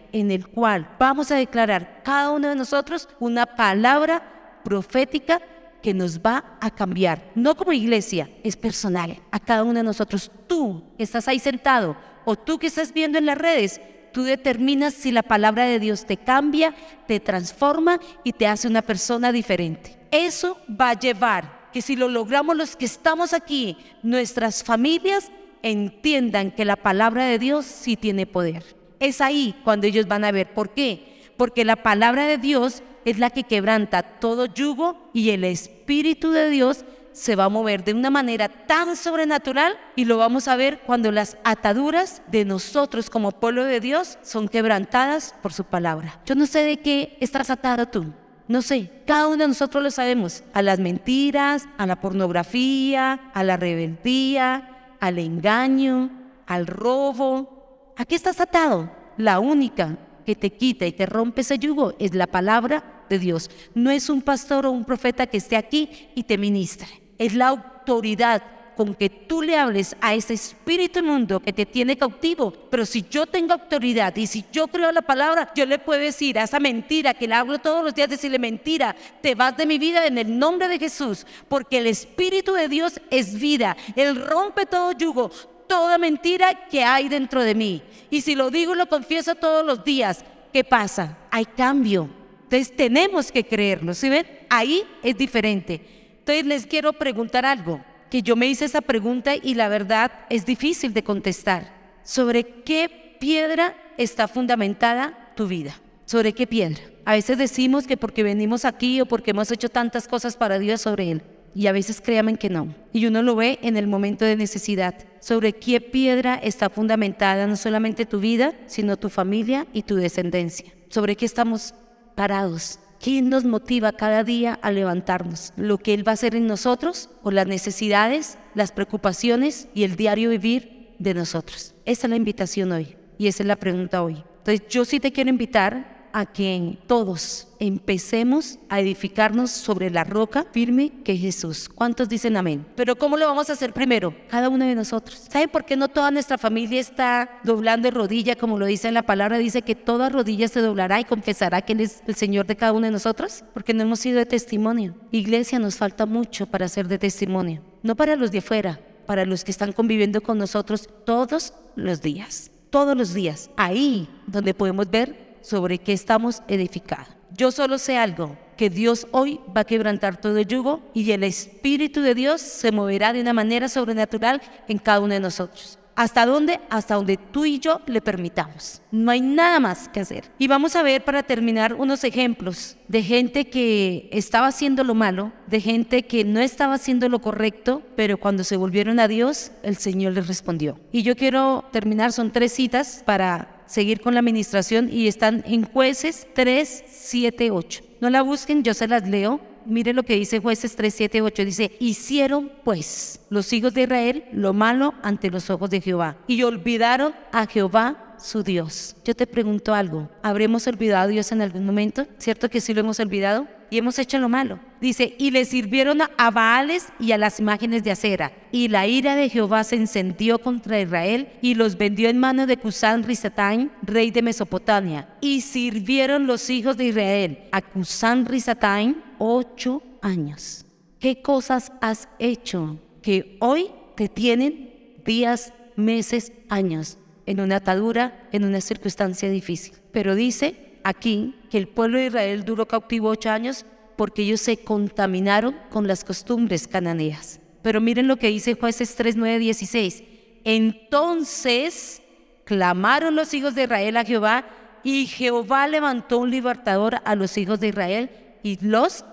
en 0.13 0.31
el 0.31 0.47
cual 0.47 0.87
vamos 0.97 1.31
a 1.31 1.35
declarar 1.35 2.01
cada 2.01 2.31
uno 2.31 2.47
de 2.47 2.55
nosotros 2.55 3.09
una 3.19 3.45
palabra 3.45 4.61
profética 4.63 5.41
que 5.81 5.93
nos 5.93 6.21
va 6.21 6.57
a 6.61 6.71
cambiar. 6.71 7.21
No 7.35 7.55
como 7.57 7.73
iglesia, 7.73 8.29
es 8.41 8.55
personal. 8.55 9.19
A 9.29 9.39
cada 9.41 9.63
uno 9.63 9.73
de 9.73 9.83
nosotros, 9.83 10.31
tú 10.47 10.81
que 10.95 11.03
estás 11.03 11.27
ahí 11.27 11.39
sentado 11.39 11.97
o 12.23 12.37
tú 12.37 12.57
que 12.57 12.67
estás 12.67 12.93
viendo 12.93 13.17
en 13.17 13.25
las 13.25 13.37
redes, 13.37 13.81
tú 14.13 14.23
determinas 14.23 14.93
si 14.93 15.11
la 15.11 15.23
palabra 15.23 15.65
de 15.65 15.79
Dios 15.79 16.05
te 16.05 16.15
cambia, 16.15 16.73
te 17.05 17.19
transforma 17.19 17.99
y 18.23 18.31
te 18.31 18.47
hace 18.47 18.69
una 18.69 18.81
persona 18.81 19.33
diferente. 19.33 19.97
Eso 20.11 20.57
va 20.69 20.91
a 20.91 20.99
llevar 20.99 21.67
que 21.73 21.81
si 21.81 21.97
lo 21.97 22.07
logramos 22.07 22.55
los 22.55 22.77
que 22.77 22.85
estamos 22.85 23.33
aquí, 23.33 23.75
nuestras 24.03 24.63
familias 24.63 25.29
entiendan 25.63 26.51
que 26.51 26.63
la 26.63 26.77
palabra 26.77 27.25
de 27.25 27.39
Dios 27.39 27.65
sí 27.65 27.97
tiene 27.97 28.25
poder 28.25 28.79
es 29.01 29.19
ahí 29.19 29.53
cuando 29.65 29.87
ellos 29.87 30.07
van 30.07 30.23
a 30.23 30.31
ver. 30.31 30.53
¿Por 30.53 30.69
qué? 30.69 31.19
Porque 31.35 31.65
la 31.65 31.75
palabra 31.75 32.27
de 32.27 32.37
Dios 32.37 32.83
es 33.03 33.19
la 33.19 33.31
que 33.31 33.43
quebranta 33.43 34.03
todo 34.03 34.45
yugo 34.45 35.09
y 35.11 35.31
el 35.31 35.43
Espíritu 35.43 36.31
de 36.31 36.49
Dios 36.49 36.85
se 37.11 37.35
va 37.35 37.45
a 37.45 37.49
mover 37.49 37.83
de 37.83 37.93
una 37.93 38.09
manera 38.09 38.47
tan 38.47 38.95
sobrenatural 38.95 39.77
y 39.95 40.05
lo 40.05 40.17
vamos 40.17 40.47
a 40.47 40.55
ver 40.55 40.79
cuando 40.85 41.11
las 41.11 41.37
ataduras 41.43 42.21
de 42.27 42.45
nosotros 42.45 43.09
como 43.09 43.31
pueblo 43.31 43.65
de 43.65 43.79
Dios 43.79 44.17
son 44.21 44.47
quebrantadas 44.47 45.35
por 45.41 45.51
su 45.51 45.63
palabra. 45.65 46.21
Yo 46.25 46.35
no 46.35 46.45
sé 46.45 46.63
de 46.63 46.77
qué 46.77 47.17
estás 47.19 47.49
atado 47.49 47.87
tú. 47.87 48.05
No 48.47 48.61
sé, 48.61 48.89
cada 49.05 49.27
uno 49.27 49.37
de 49.37 49.47
nosotros 49.47 49.81
lo 49.81 49.91
sabemos. 49.91 50.43
A 50.53 50.61
las 50.61 50.79
mentiras, 50.79 51.67
a 51.77 51.85
la 51.85 51.99
pornografía, 52.01 53.31
a 53.33 53.43
la 53.43 53.57
rebeldía, 53.57 54.95
al 54.99 55.19
engaño, 55.19 56.09
al 56.47 56.67
robo, 56.67 57.60
¿A 58.01 58.15
estás 58.15 58.41
atado? 58.41 58.89
La 59.15 59.39
única 59.39 59.95
que 60.25 60.35
te 60.35 60.49
quita 60.49 60.87
y 60.87 60.91
te 60.91 61.05
rompe 61.05 61.41
ese 61.41 61.59
yugo 61.59 61.93
es 61.99 62.15
la 62.15 62.25
palabra 62.25 63.05
de 63.07 63.19
Dios. 63.19 63.51
No 63.75 63.91
es 63.91 64.09
un 64.09 64.23
pastor 64.23 64.65
o 64.65 64.71
un 64.71 64.85
profeta 64.85 65.27
que 65.27 65.37
esté 65.37 65.55
aquí 65.55 66.09
y 66.15 66.23
te 66.23 66.39
ministre. 66.39 66.87
Es 67.19 67.35
la 67.35 67.49
autoridad 67.49 68.41
con 68.75 68.95
que 68.95 69.11
tú 69.11 69.43
le 69.43 69.55
hables 69.55 69.95
a 70.01 70.15
ese 70.15 70.33
espíritu 70.33 70.97
inmundo 70.97 71.41
que 71.41 71.53
te 71.53 71.67
tiene 71.67 71.95
cautivo. 71.95 72.51
Pero 72.71 72.87
si 72.87 73.05
yo 73.07 73.27
tengo 73.27 73.53
autoridad 73.53 74.15
y 74.15 74.25
si 74.25 74.45
yo 74.51 74.67
creo 74.67 74.91
la 74.91 75.03
palabra, 75.03 75.51
yo 75.53 75.67
le 75.67 75.77
puedo 75.77 75.99
decir 75.99 76.39
a 76.39 76.43
esa 76.43 76.59
mentira 76.59 77.13
que 77.13 77.27
le 77.27 77.35
hablo 77.35 77.59
todos 77.59 77.83
los 77.83 77.93
días, 77.93 78.09
decirle 78.09 78.39
mentira, 78.39 78.95
te 79.21 79.35
vas 79.35 79.55
de 79.55 79.67
mi 79.67 79.77
vida 79.77 80.07
en 80.07 80.17
el 80.17 80.39
nombre 80.39 80.67
de 80.67 80.79
Jesús, 80.79 81.27
porque 81.47 81.77
el 81.77 81.85
espíritu 81.85 82.53
de 82.53 82.67
Dios 82.67 82.99
es 83.11 83.39
vida. 83.39 83.77
Él 83.95 84.15
rompe 84.15 84.65
todo 84.65 84.91
yugo 84.93 85.29
toda 85.71 85.97
mentira 85.97 86.67
que 86.69 86.83
hay 86.83 87.07
dentro 87.07 87.41
de 87.45 87.55
mí. 87.55 87.81
Y 88.09 88.19
si 88.19 88.35
lo 88.35 88.51
digo 88.51 88.73
y 88.73 88.77
lo 88.77 88.87
confieso 88.87 89.35
todos 89.35 89.65
los 89.65 89.85
días, 89.85 90.25
¿qué 90.51 90.65
pasa? 90.65 91.17
Hay 91.31 91.45
cambio. 91.45 92.09
Entonces 92.43 92.75
tenemos 92.75 93.31
que 93.31 93.45
creerlo, 93.45 93.93
¿sí 93.93 94.09
ven? 94.09 94.27
Ahí 94.49 94.83
es 95.01 95.17
diferente. 95.17 95.79
Entonces 96.19 96.45
les 96.45 96.65
quiero 96.65 96.91
preguntar 96.91 97.45
algo, 97.45 97.79
que 98.09 98.21
yo 98.21 98.35
me 98.35 98.47
hice 98.47 98.65
esa 98.65 98.81
pregunta 98.81 99.33
y 99.41 99.53
la 99.53 99.69
verdad 99.69 100.11
es 100.29 100.45
difícil 100.45 100.93
de 100.93 101.05
contestar. 101.05 101.73
¿Sobre 102.03 102.43
qué 102.43 103.15
piedra 103.21 103.73
está 103.97 104.27
fundamentada 104.27 105.31
tu 105.37 105.47
vida? 105.47 105.79
¿Sobre 106.03 106.33
qué 106.33 106.47
piedra? 106.47 106.81
A 107.05 107.13
veces 107.13 107.37
decimos 107.37 107.87
que 107.87 107.95
porque 107.95 108.23
venimos 108.23 108.65
aquí 108.65 108.99
o 108.99 109.05
porque 109.05 109.31
hemos 109.31 109.49
hecho 109.53 109.69
tantas 109.69 110.09
cosas 110.09 110.35
para 110.35 110.59
Dios 110.59 110.81
sobre 110.81 111.11
Él 111.11 111.23
y 111.53 111.67
a 111.67 111.71
veces 111.71 112.01
créanme 112.01 112.37
que 112.37 112.49
no. 112.49 112.73
Y 112.93 113.05
uno 113.05 113.21
lo 113.21 113.35
ve 113.35 113.59
en 113.61 113.77
el 113.77 113.87
momento 113.87 114.25
de 114.25 114.35
necesidad. 114.35 114.95
Sobre 115.19 115.53
qué 115.53 115.81
piedra 115.81 116.35
está 116.35 116.69
fundamentada 116.69 117.47
no 117.47 117.55
solamente 117.55 118.05
tu 118.05 118.19
vida, 118.19 118.53
sino 118.67 118.97
tu 118.97 119.09
familia 119.09 119.67
y 119.73 119.83
tu 119.83 119.95
descendencia. 119.95 120.71
Sobre 120.89 121.15
qué 121.15 121.25
estamos 121.25 121.73
parados. 122.15 122.79
¿Quién 122.99 123.29
nos 123.29 123.45
motiva 123.45 123.91
cada 123.91 124.23
día 124.23 124.59
a 124.61 124.71
levantarnos? 124.71 125.53
¿Lo 125.55 125.79
que 125.79 125.93
Él 125.93 126.07
va 126.07 126.11
a 126.11 126.13
hacer 126.13 126.35
en 126.35 126.45
nosotros 126.45 127.09
o 127.23 127.31
las 127.31 127.47
necesidades, 127.47 128.37
las 128.53 128.71
preocupaciones 128.71 129.67
y 129.73 129.83
el 129.83 129.95
diario 129.95 130.29
vivir 130.29 130.95
de 130.99 131.15
nosotros? 131.15 131.73
Esa 131.85 132.05
es 132.05 132.09
la 132.11 132.15
invitación 132.15 132.71
hoy 132.71 132.95
y 133.17 133.27
esa 133.27 133.41
es 133.41 133.47
la 133.47 133.55
pregunta 133.55 134.03
hoy. 134.03 134.23
Entonces 134.37 134.67
yo 134.69 134.85
sí 134.85 134.99
te 134.99 135.11
quiero 135.11 135.29
invitar 135.29 136.00
a 136.13 136.25
que 136.25 136.77
todos 136.87 137.47
empecemos 137.59 138.57
a 138.69 138.79
edificarnos 138.79 139.51
sobre 139.51 139.91
la 139.91 140.03
roca 140.03 140.45
firme 140.51 140.91
que 141.03 141.13
es 141.13 141.21
Jesús. 141.21 141.69
¿Cuántos 141.69 142.09
dicen 142.09 142.35
amén? 142.35 142.65
Pero 142.75 142.95
¿cómo 142.95 143.17
lo 143.17 143.27
vamos 143.27 143.49
a 143.49 143.53
hacer 143.53 143.71
primero? 143.71 144.15
Cada 144.29 144.49
uno 144.49 144.65
de 144.65 144.73
nosotros. 144.73 145.27
¿Saben 145.29 145.49
por 145.49 145.65
qué 145.65 145.75
no 145.75 145.87
toda 145.87 146.09
nuestra 146.11 146.37
familia 146.37 146.79
está 146.79 147.39
doblando 147.43 147.87
de 147.87 147.91
rodilla, 147.91 148.35
como 148.35 148.57
lo 148.57 148.65
dice 148.65 148.87
en 148.87 148.95
la 148.95 149.03
palabra? 149.03 149.37
Dice 149.37 149.61
que 149.61 149.75
toda 149.75 150.09
rodilla 150.09 150.47
se 150.47 150.61
doblará 150.61 150.99
y 150.99 151.05
confesará 151.05 151.61
que 151.61 151.73
Él 151.73 151.81
es 151.81 152.01
el 152.07 152.15
Señor 152.15 152.47
de 152.47 152.55
cada 152.55 152.73
uno 152.73 152.87
de 152.87 152.91
nosotros, 152.91 153.43
porque 153.53 153.73
no 153.73 153.83
hemos 153.83 153.99
sido 153.99 154.17
de 154.17 154.25
testimonio. 154.25 154.95
Iglesia, 155.11 155.59
nos 155.59 155.75
falta 155.75 156.05
mucho 156.05 156.47
para 156.47 156.67
ser 156.67 156.87
de 156.87 156.97
testimonio, 156.97 157.61
no 157.83 157.95
para 157.95 158.15
los 158.15 158.31
de 158.31 158.39
afuera, 158.39 158.79
para 159.05 159.25
los 159.25 159.43
que 159.43 159.51
están 159.51 159.71
conviviendo 159.71 160.21
con 160.21 160.37
nosotros 160.37 160.89
todos 161.05 161.53
los 161.75 162.01
días. 162.01 162.51
Todos 162.69 162.97
los 162.97 163.13
días, 163.13 163.49
ahí 163.57 164.07
donde 164.27 164.53
podemos 164.53 164.89
ver 164.89 165.30
sobre 165.41 165.77
qué 165.77 165.93
estamos 165.93 166.41
edificados. 166.47 167.07
Yo 167.35 167.51
solo 167.51 167.77
sé 167.77 167.97
algo, 167.97 168.37
que 168.57 168.69
Dios 168.69 169.07
hoy 169.11 169.39
va 169.55 169.61
a 169.61 169.65
quebrantar 169.65 170.17
todo 170.17 170.37
el 170.37 170.45
yugo 170.45 170.81
y 170.93 171.11
el 171.11 171.23
Espíritu 171.23 172.01
de 172.01 172.13
Dios 172.13 172.41
se 172.41 172.71
moverá 172.71 173.13
de 173.13 173.21
una 173.21 173.33
manera 173.33 173.67
sobrenatural 173.67 174.41
en 174.67 174.77
cada 174.77 174.99
uno 174.99 175.13
de 175.13 175.19
nosotros. 175.19 175.79
¿Hasta 175.95 176.25
dónde? 176.25 176.59
Hasta 176.69 176.95
donde 176.95 177.17
tú 177.17 177.45
y 177.45 177.59
yo 177.59 177.81
le 177.85 178.01
permitamos. 178.01 178.81
No 178.91 179.11
hay 179.11 179.21
nada 179.21 179.59
más 179.59 179.89
que 179.89 179.99
hacer. 179.99 180.31
Y 180.39 180.47
vamos 180.47 180.75
a 180.75 180.83
ver 180.83 181.03
para 181.03 181.23
terminar 181.23 181.73
unos 181.73 182.03
ejemplos 182.03 182.77
de 182.87 183.03
gente 183.03 183.49
que 183.49 184.09
estaba 184.11 184.47
haciendo 184.47 184.83
lo 184.83 184.95
malo, 184.95 185.31
de 185.47 185.59
gente 185.59 186.03
que 186.03 186.23
no 186.23 186.39
estaba 186.39 186.75
haciendo 186.75 187.09
lo 187.09 187.19
correcto, 187.19 187.81
pero 187.95 188.17
cuando 188.17 188.43
se 188.43 188.57
volvieron 188.57 188.99
a 188.99 189.07
Dios, 189.07 189.51
el 189.63 189.75
Señor 189.75 190.13
les 190.13 190.27
respondió. 190.27 190.79
Y 190.91 191.03
yo 191.03 191.15
quiero 191.15 191.65
terminar, 191.71 192.13
son 192.13 192.31
tres 192.31 192.53
citas 192.53 193.03
para 193.05 193.60
seguir 193.71 194.01
con 194.01 194.13
la 194.13 194.19
administración 194.19 194.89
y 194.91 195.07
están 195.07 195.43
en 195.47 195.63
jueces 195.63 196.27
3, 196.35 196.83
7, 196.87 197.51
8. 197.51 197.83
No 198.01 198.09
la 198.09 198.21
busquen, 198.21 198.63
yo 198.63 198.73
se 198.73 198.87
las 198.87 199.07
leo. 199.07 199.39
Mire 199.65 199.93
lo 199.93 200.03
que 200.03 200.15
dice 200.15 200.39
jueces 200.39 200.75
3, 200.75 200.93
7, 200.93 201.21
8. 201.21 201.45
Dice, 201.45 201.71
hicieron 201.79 202.51
pues 202.63 203.21
los 203.29 203.53
hijos 203.53 203.73
de 203.73 203.83
Israel 203.83 204.25
lo 204.33 204.53
malo 204.53 204.93
ante 205.03 205.29
los 205.29 205.49
ojos 205.49 205.69
de 205.69 205.79
Jehová 205.79 206.17
y 206.27 206.43
olvidaron 206.43 207.13
a 207.31 207.47
Jehová 207.47 208.15
su 208.19 208.43
Dios. 208.43 208.95
Yo 209.05 209.15
te 209.15 209.25
pregunto 209.25 209.73
algo, 209.73 210.09
¿habremos 210.21 210.67
olvidado 210.67 211.05
a 211.05 211.07
Dios 211.07 211.31
en 211.31 211.41
algún 211.41 211.65
momento? 211.65 212.05
¿Cierto 212.17 212.49
que 212.49 212.59
sí 212.59 212.73
lo 212.73 212.81
hemos 212.81 212.99
olvidado? 212.99 213.47
Y 213.71 213.77
hemos 213.77 213.97
hecho 213.99 214.19
lo 214.19 214.27
malo. 214.27 214.59
Dice, 214.81 215.15
y 215.17 215.31
le 215.31 215.45
sirvieron 215.45 215.99
a 216.01 216.29
Baales 216.29 216.89
y 216.99 217.13
a 217.13 217.17
las 217.17 217.39
imágenes 217.39 217.85
de 217.85 217.91
acera. 217.91 218.33
Y 218.51 218.67
la 218.67 218.85
ira 218.85 219.15
de 219.15 219.29
Jehová 219.29 219.63
se 219.63 219.77
encendió 219.77 220.39
contra 220.39 220.81
Israel 220.81 221.29
y 221.41 221.55
los 221.55 221.77
vendió 221.77 222.09
en 222.09 222.19
manos 222.19 222.47
de 222.47 222.57
Cusán 222.57 223.03
Risataim, 223.03 223.69
rey 223.81 224.11
de 224.11 224.21
Mesopotamia. 224.21 225.07
Y 225.21 225.39
sirvieron 225.39 226.27
los 226.27 226.49
hijos 226.49 226.75
de 226.75 226.87
Israel 226.87 227.39
a 227.53 227.61
Cusán 227.61 228.25
Risataim 228.25 228.95
ocho 229.19 229.81
años. 230.01 230.65
¿Qué 230.99 231.21
cosas 231.21 231.71
has 231.79 232.09
hecho 232.19 232.77
que 233.01 233.37
hoy 233.39 233.71
te 233.95 234.09
tienen 234.09 234.99
días, 235.05 235.53
meses, 235.77 236.33
años 236.49 236.97
en 237.25 237.39
una 237.39 237.55
atadura, 237.55 238.27
en 238.33 238.43
una 238.43 238.59
circunstancia 238.59 239.29
difícil? 239.29 239.75
Pero 239.93 240.13
dice 240.13 240.70
aquí 240.83 241.35
que 241.49 241.57
el 241.57 241.67
pueblo 241.67 241.97
de 241.97 242.07
Israel 242.07 242.45
duró 242.45 242.67
cautivo 242.67 243.09
ocho 243.09 243.29
años 243.29 243.65
porque 243.95 244.23
ellos 244.23 244.41
se 244.41 244.57
contaminaron 244.57 245.55
con 245.69 245.87
las 245.87 246.03
costumbres 246.03 246.67
cananeas. 246.67 247.39
Pero 247.61 247.81
miren 247.81 248.07
lo 248.07 248.17
que 248.17 248.27
dice 248.27 248.55
jueces 248.55 248.95
3, 248.95 249.15
9, 249.15 249.39
16. 249.39 250.03
Entonces 250.43 252.01
clamaron 252.45 253.15
los 253.15 253.33
hijos 253.33 253.53
de 253.53 253.63
Israel 253.63 253.97
a 253.97 254.05
Jehová 254.05 254.45
y 254.83 255.05
Jehová 255.05 255.67
levantó 255.67 256.17
un 256.17 256.31
libertador 256.31 256.97
a 257.05 257.15
los 257.15 257.37
hijos 257.37 257.59
de 257.59 257.67
Israel 257.67 258.09
y 258.43 258.57
los 258.65 259.05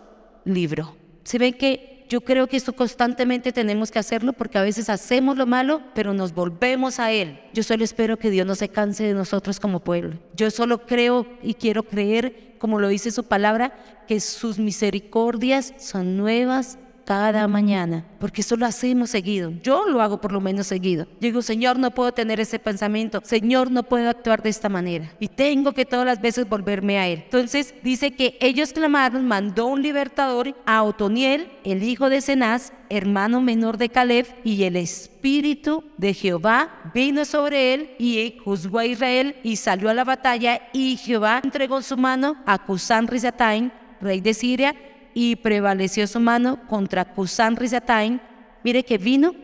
libró. 0.45 0.97
Se 1.25 1.39
ve 1.39 1.53
que 1.53 1.98
yo 2.09 2.23
creo 2.23 2.47
que 2.47 2.57
esto 2.57 2.73
constantemente 2.73 3.53
tenemos 3.53 3.91
que 3.91 3.99
hacerlo 3.99 4.33
porque 4.33 4.59
a 4.59 4.63
veces 4.63 4.89
hacemos 4.89 5.37
lo 5.37 5.47
malo, 5.47 5.83
pero 5.95 6.15
nos 6.15 6.33
volvemos 6.33 6.99
a 6.99 7.13
Él. 7.13 7.41
Yo 7.53 7.63
solo 7.63 7.85
espero 7.85 8.17
que 8.17 8.31
Dios 8.31 8.47
no 8.47 8.55
se 8.55 8.71
canse 8.71 9.05
de 9.05 9.15
nosotros 9.15 9.61
como 9.61 9.81
pueblo. 9.81 10.19
Yo 10.35 10.51
solo 10.51 10.87
creo 10.87 11.27
y 11.43 11.55
quiero 11.55 11.83
creer, 11.83 12.57
como 12.59 12.81
lo 12.81 12.89
dice 12.89 13.11
su 13.11 13.25
palabra, 13.25 13.75
que 14.07 14.21
sus 14.21 14.59
misericordias 14.59 15.75
son 15.79 16.17
nuevas 16.17 16.79
cada 17.09 17.49
mañana, 17.49 18.05
porque 18.21 18.43
eso 18.43 18.55
lo 18.55 18.67
hacemos 18.67 19.09
seguido. 19.09 19.51
Yo 19.63 19.87
lo 19.89 20.03
hago 20.03 20.21
por 20.21 20.31
lo 20.31 20.43
menos 20.43 20.67
seguido. 20.67 21.07
Digo, 21.21 21.41
Señor, 21.41 21.79
no 21.79 21.91
puedo 21.91 22.13
tener 22.13 22.39
ese 22.39 22.59
pensamiento. 22.59 23.23
Señor, 23.25 23.71
no 23.71 23.83
puedo 23.83 24.11
actuar 24.11 24.43
de 24.43 24.51
esta 24.51 24.69
manera. 24.69 25.11
Y 25.19 25.29
tengo 25.29 25.73
que 25.73 25.87
todas 25.87 26.05
las 26.05 26.21
veces 26.21 26.47
volverme 26.47 26.99
a 26.99 27.09
Él. 27.09 27.23
Entonces 27.25 27.75
dice 27.83 28.11
que 28.11 28.37
ellos 28.43 28.75
clamaron, 28.75 29.27
mandó 29.27 29.69
un 29.69 29.81
libertador 29.81 30.55
a 30.67 30.83
Otoniel, 30.83 31.51
el 31.65 31.83
hijo 31.83 32.11
de 32.11 32.21
Cenaz, 32.21 32.75
hermano 32.91 33.41
menor 33.41 33.79
de 33.79 33.89
Caleb, 33.89 34.27
y 34.45 34.65
el 34.65 34.77
espíritu 34.77 35.85
de 35.97 36.13
Jehová 36.13 36.91
vino 36.93 37.25
sobre 37.25 37.73
él 37.73 37.91
y 37.99 38.37
juzgó 38.45 38.81
a 38.81 38.87
Israel 38.87 39.37
y 39.43 39.57
salió 39.57 39.89
a 39.89 39.95
la 39.95 40.05
batalla 40.05 40.61
y 40.75 40.99
Jehová 40.99 41.41
entregó 41.43 41.81
su 41.81 41.97
mano 41.97 42.37
a 42.45 42.59
Cusán 42.59 43.07
Rizataim, 43.07 43.71
rey 44.01 44.21
de 44.21 44.35
Siria, 44.35 44.75
y 45.21 45.35
prevaleció 45.35 46.07
su 46.07 46.21
mano 46.21 46.61
contra 46.69 47.05
Cusán 47.05 47.57
Rizataim, 47.57 48.21
mire 48.63 48.85
que 48.85 48.99
vino 48.99 49.35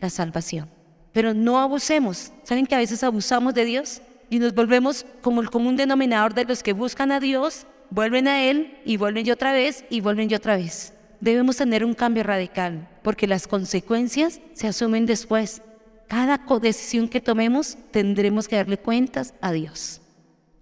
la 0.00 0.08
salvación. 0.08 0.68
Pero 1.10 1.34
no 1.34 1.58
abusemos. 1.58 2.30
¿Saben 2.44 2.66
que 2.66 2.76
a 2.76 2.78
veces 2.78 3.02
abusamos 3.02 3.52
de 3.52 3.64
Dios? 3.64 4.00
Y 4.30 4.38
nos 4.38 4.54
volvemos 4.54 5.04
como 5.22 5.40
el 5.40 5.50
común 5.50 5.76
denominador 5.76 6.34
de 6.34 6.44
los 6.44 6.62
que 6.62 6.72
buscan 6.72 7.10
a 7.10 7.18
Dios, 7.18 7.66
vuelven 7.90 8.28
a 8.28 8.44
Él 8.44 8.78
y 8.84 8.96
vuelven 8.96 9.26
y 9.26 9.32
otra 9.32 9.52
vez 9.52 9.84
y 9.90 10.00
vuelven 10.00 10.30
y 10.30 10.36
otra 10.36 10.56
vez. 10.56 10.92
Debemos 11.18 11.56
tener 11.56 11.84
un 11.84 11.94
cambio 11.94 12.22
radical, 12.22 12.88
porque 13.02 13.26
las 13.26 13.48
consecuencias 13.48 14.40
se 14.52 14.68
asumen 14.68 15.04
después. 15.04 15.62
Cada 16.06 16.40
decisión 16.60 17.08
que 17.08 17.20
tomemos 17.20 17.76
tendremos 17.90 18.46
que 18.46 18.54
darle 18.54 18.78
cuentas 18.78 19.34
a 19.40 19.50
Dios. 19.50 20.00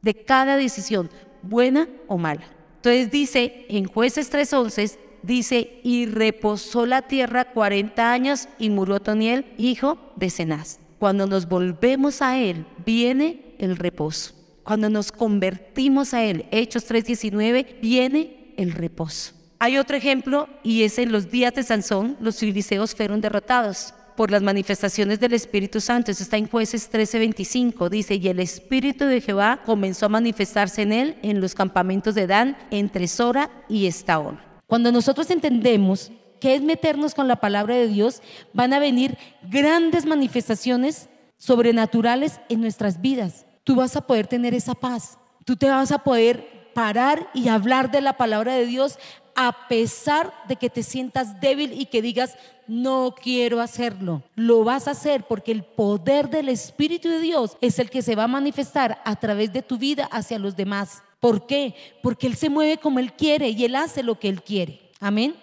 De 0.01 0.15
cada 0.15 0.57
decisión, 0.57 1.11
buena 1.43 1.89
o 2.07 2.17
mala. 2.17 2.62
Entonces 2.83 3.13
dice 3.13 3.65
en 3.69 3.85
jueces 3.85 4.33
3.11, 4.33 4.97
dice, 5.23 5.79
y 5.85 6.07
reposó 6.07 6.85
la 6.85 7.03
tierra 7.03 7.45
40 7.45 8.13
años 8.13 8.49
y 8.59 8.71
murió 8.71 8.99
Toniel, 8.99 9.47
hijo 9.57 9.99
de 10.17 10.31
Cenaz. 10.31 10.81
Cuando 10.99 11.29
nos 11.29 11.49
volvemos 11.49 12.23
a 12.23 12.41
Él, 12.41 12.67
viene 12.85 13.55
el 13.59 13.77
reposo. 13.77 14.35
Cuando 14.65 14.91
nos 14.91 15.13
convertimos 15.13 16.13
a 16.13 16.25
Él, 16.25 16.47
Hechos 16.51 16.91
3.19, 16.91 17.81
viene 17.81 18.53
el 18.57 18.73
reposo. 18.73 19.35
Hay 19.61 19.79
otro 19.79 19.97
ejemplo 19.97 20.49
y 20.65 20.83
es 20.83 20.99
en 20.99 21.13
los 21.13 21.31
días 21.31 21.55
de 21.55 21.63
Sansón, 21.63 22.17
los 22.19 22.41
filisteos 22.41 22.97
fueron 22.97 23.21
derrotados 23.21 23.95
por 24.17 24.31
las 24.31 24.43
manifestaciones 24.43 25.21
del 25.21 25.33
Espíritu 25.33 25.81
Santo. 25.81 26.11
Eso 26.11 26.23
está 26.23 26.37
en 26.37 26.49
jueces 26.49 26.91
13:25. 26.91 27.89
Dice, 27.89 28.17
y 28.17 28.29
el 28.29 28.41
Espíritu 28.41 29.05
de 29.05 29.21
Jehová 29.21 29.61
comenzó 29.65 30.07
a 30.07 30.11
manifestarse 30.11 30.83
en 30.83 30.93
él 30.93 31.17
en 31.23 31.41
los 31.41 31.55
campamentos 31.55 32.15
de 32.15 32.27
Dan, 32.27 32.57
entre 32.71 33.09
Sora 33.09 33.51
y 33.69 33.87
Estaol. 33.87 34.39
Cuando 34.67 34.93
nosotros 34.93 35.31
entendemos 35.31 36.13
qué 36.41 36.55
es 36.55 36.63
meternos 36.63 37.15
con 37.15 37.29
la 37.29 37.37
palabra 37.37 37.77
de 37.77 37.89
Dios, 37.89 38.23
van 38.53 38.73
a 38.73 38.79
venir 38.79 39.19
grandes 39.51 40.07
manifestaciones 40.07 41.09
sobrenaturales 41.37 42.41
en 42.49 42.61
nuestras 42.61 43.01
vidas. 43.01 43.47
Tú 43.65 43.77
vas 43.77 43.97
a 43.97 44.07
poder 44.07 44.27
tener 44.27 44.55
esa 44.55 44.75
paz. 44.75 45.19
Tú 45.45 45.57
te 45.57 45.69
vas 45.69 45.93
a 45.93 45.99
poder 45.99 46.62
parar 46.73 47.29
y 47.35 47.49
hablar 47.49 47.91
de 47.91 48.01
la 48.01 48.17
palabra 48.17 48.55
de 48.55 48.67
Dios 48.67 48.99
a 49.35 49.69
pesar 49.69 50.33
de 50.49 50.57
que 50.57 50.71
te 50.71 50.83
sientas 50.83 51.41
débil 51.41 51.73
y 51.73 51.87
que 51.87 52.03
digas, 52.03 52.37
no 52.67 53.15
quiero 53.21 53.61
hacerlo. 53.61 54.23
Lo 54.35 54.65
vas 54.65 54.89
a 54.89 54.93
hacer 54.93 55.25
porque 55.25 55.53
el 55.53 55.63
poder 55.63 56.29
del 56.29 56.49
Espíritu 56.49 57.09
de 57.09 57.21
Dios 57.21 57.57
es 57.61 57.79
el 57.79 57.91
que 57.91 58.03
se 58.03 58.15
va 58.15 58.25
a 58.25 58.29
manifestar 58.29 59.01
a 59.05 59.17
través 59.17 59.53
de 59.53 59.63
tu 59.63 59.79
vida 59.79 60.09
hacia 60.13 60.39
los 60.39 60.57
demás. 60.57 61.03
¿Por 61.21 61.47
qué? 61.47 61.75
Porque 62.03 62.27
Él 62.27 62.37
se 62.37 62.51
mueve 62.51 62.79
como 62.79 62.99
Él 62.99 63.13
quiere 63.13 63.49
y 63.51 63.65
Él 63.65 63.77
hace 63.77 64.03
lo 64.03 64.19
que 64.19 64.29
Él 64.29 64.43
quiere. 64.43 64.81
Amén. 65.01 65.35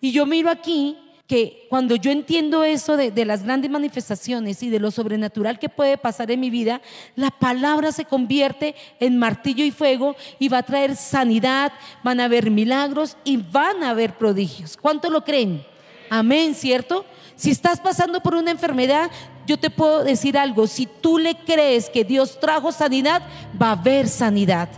Y 0.00 0.12
yo 0.12 0.26
miro 0.26 0.50
aquí 0.50 0.96
que 1.30 1.68
cuando 1.68 1.94
yo 1.94 2.10
entiendo 2.10 2.64
eso 2.64 2.96
de, 2.96 3.24
las 3.24 3.44
grandes 3.44 3.70
manifestaciones 3.70 4.64
y 4.64 4.68
de 4.68 4.80
lo 4.80 4.90
sobrenatural 4.90 5.60
que 5.60 5.68
puede 5.68 5.96
pasar 5.96 6.28
en 6.32 6.40
mi 6.40 6.50
vida, 6.50 6.80
la 7.14 7.30
palabra 7.30 7.92
se 7.92 8.04
convierte 8.04 8.74
en 8.98 9.16
martillo 9.16 9.64
y 9.64 9.70
fuego 9.70 10.16
y 10.40 10.48
va 10.48 10.58
a 10.58 10.64
traer 10.64 10.96
sanidad, 10.96 11.72
van 12.02 12.18
a 12.18 12.24
haber 12.24 12.50
milagros 12.50 13.16
y 13.22 13.36
van 13.36 13.84
a 13.84 13.90
haber 13.90 14.14
prodigios. 14.14 14.76
¿Cuánto 14.76 15.08
lo 15.08 15.22
creen? 15.22 15.64
Amén, 16.10 16.52
¿cierto? 16.52 17.04
Si 17.36 17.52
estás 17.52 17.78
pasando 17.78 18.20
por 18.20 18.34
una 18.34 18.50
enfermedad, 18.50 19.08
yo 19.46 19.56
te 19.56 19.70
puedo 19.70 20.02
decir 20.02 20.36
algo, 20.36 20.66
si 20.66 20.86
tú 20.86 21.16
le 21.16 21.36
crees 21.36 21.90
que 21.90 22.02
Dios 22.02 22.40
trajo 22.40 22.72
sanidad, 22.72 23.22
va 23.62 23.68
a 23.68 23.78
haber 23.78 24.08
sanidad. 24.08 24.68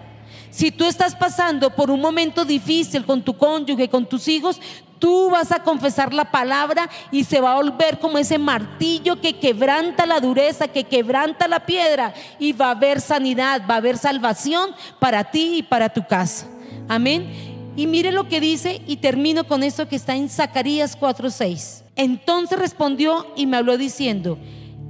Si 0.52 0.70
tú 0.70 0.84
estás 0.84 1.16
pasando 1.16 1.74
por 1.74 1.90
un 1.90 1.98
momento 1.98 2.44
difícil 2.44 3.06
con 3.06 3.22
tu 3.22 3.34
cónyuge, 3.38 3.88
con 3.88 4.04
tus 4.04 4.28
hijos, 4.28 4.60
tú 4.98 5.30
vas 5.30 5.50
a 5.50 5.62
confesar 5.62 6.12
la 6.12 6.30
palabra 6.30 6.90
y 7.10 7.24
se 7.24 7.40
va 7.40 7.52
a 7.52 7.56
volver 7.56 7.98
como 7.98 8.18
ese 8.18 8.36
martillo 8.36 9.18
que 9.18 9.38
quebranta 9.38 10.04
la 10.04 10.20
dureza, 10.20 10.68
que 10.68 10.84
quebranta 10.84 11.48
la 11.48 11.64
piedra 11.64 12.12
y 12.38 12.52
va 12.52 12.66
a 12.66 12.72
haber 12.72 13.00
sanidad, 13.00 13.62
va 13.68 13.74
a 13.74 13.78
haber 13.78 13.96
salvación 13.96 14.72
para 15.00 15.24
ti 15.24 15.56
y 15.56 15.62
para 15.62 15.88
tu 15.88 16.06
casa. 16.06 16.46
Amén. 16.86 17.72
Y 17.74 17.86
mire 17.86 18.12
lo 18.12 18.28
que 18.28 18.38
dice 18.38 18.82
y 18.86 18.98
termino 18.98 19.44
con 19.44 19.62
esto 19.62 19.88
que 19.88 19.96
está 19.96 20.14
en 20.14 20.28
Zacarías 20.28 20.98
4:6. 21.00 21.82
Entonces 21.96 22.58
respondió 22.58 23.26
y 23.36 23.46
me 23.46 23.56
habló 23.56 23.78
diciendo, 23.78 24.38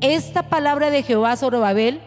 esta 0.00 0.48
palabra 0.48 0.90
de 0.90 1.04
Jehová 1.04 1.36
sobre 1.36 1.58
Babel 1.58 2.00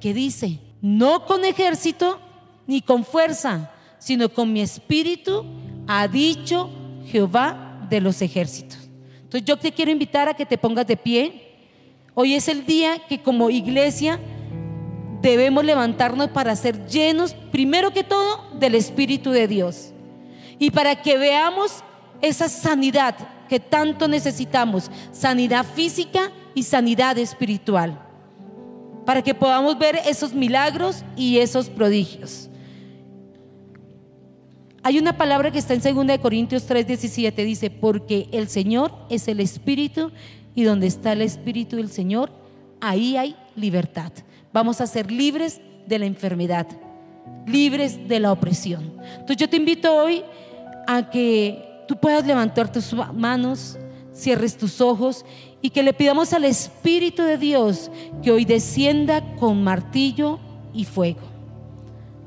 que 0.00 0.12
dice, 0.12 0.58
no 0.82 1.24
con 1.24 1.44
ejército 1.44 2.18
ni 2.66 2.82
con 2.82 3.04
fuerza, 3.04 3.70
sino 3.98 4.28
con 4.28 4.52
mi 4.52 4.60
espíritu, 4.60 5.44
ha 5.86 6.08
dicho 6.08 6.70
Jehová 7.06 7.86
de 7.88 8.00
los 8.00 8.20
ejércitos. 8.22 8.78
Entonces 9.22 9.44
yo 9.44 9.56
te 9.56 9.72
quiero 9.72 9.90
invitar 9.90 10.28
a 10.28 10.34
que 10.34 10.46
te 10.46 10.58
pongas 10.58 10.86
de 10.86 10.96
pie. 10.96 11.42
Hoy 12.14 12.34
es 12.34 12.48
el 12.48 12.64
día 12.66 12.98
que 13.08 13.22
como 13.22 13.50
iglesia 13.50 14.20
debemos 15.20 15.64
levantarnos 15.64 16.30
para 16.30 16.54
ser 16.56 16.86
llenos, 16.86 17.34
primero 17.50 17.92
que 17.92 18.04
todo, 18.04 18.50
del 18.58 18.74
Espíritu 18.74 19.30
de 19.30 19.48
Dios. 19.48 19.92
Y 20.58 20.70
para 20.70 21.02
que 21.02 21.18
veamos 21.18 21.82
esa 22.20 22.48
sanidad 22.48 23.16
que 23.48 23.60
tanto 23.60 24.08
necesitamos, 24.08 24.90
sanidad 25.12 25.64
física 25.64 26.32
y 26.54 26.62
sanidad 26.62 27.18
espiritual, 27.18 28.00
para 29.04 29.22
que 29.22 29.34
podamos 29.34 29.78
ver 29.78 30.00
esos 30.06 30.32
milagros 30.32 31.04
y 31.16 31.38
esos 31.38 31.68
prodigios. 31.68 32.48
Hay 34.86 35.00
una 35.00 35.18
palabra 35.18 35.50
que 35.50 35.58
está 35.58 35.74
en 35.74 36.06
2 36.06 36.18
Corintios 36.18 36.64
3:17, 36.68 37.44
dice, 37.44 37.70
porque 37.70 38.28
el 38.30 38.46
Señor 38.46 38.92
es 39.10 39.26
el 39.26 39.40
Espíritu 39.40 40.12
y 40.54 40.62
donde 40.62 40.86
está 40.86 41.14
el 41.14 41.22
Espíritu 41.22 41.74
del 41.74 41.90
Señor, 41.90 42.30
ahí 42.80 43.16
hay 43.16 43.34
libertad. 43.56 44.12
Vamos 44.52 44.80
a 44.80 44.86
ser 44.86 45.10
libres 45.10 45.60
de 45.88 45.98
la 45.98 46.06
enfermedad, 46.06 46.68
libres 47.48 48.06
de 48.06 48.20
la 48.20 48.30
opresión. 48.30 48.92
Entonces 49.14 49.38
yo 49.38 49.48
te 49.48 49.56
invito 49.56 49.92
hoy 49.92 50.22
a 50.86 51.10
que 51.10 51.82
tú 51.88 51.96
puedas 51.96 52.24
levantar 52.24 52.70
tus 52.70 52.94
manos, 53.12 53.76
cierres 54.14 54.56
tus 54.56 54.80
ojos 54.80 55.24
y 55.60 55.70
que 55.70 55.82
le 55.82 55.94
pidamos 55.94 56.32
al 56.32 56.44
Espíritu 56.44 57.24
de 57.24 57.38
Dios 57.38 57.90
que 58.22 58.30
hoy 58.30 58.44
descienda 58.44 59.34
con 59.34 59.64
martillo 59.64 60.38
y 60.72 60.84
fuego 60.84 61.22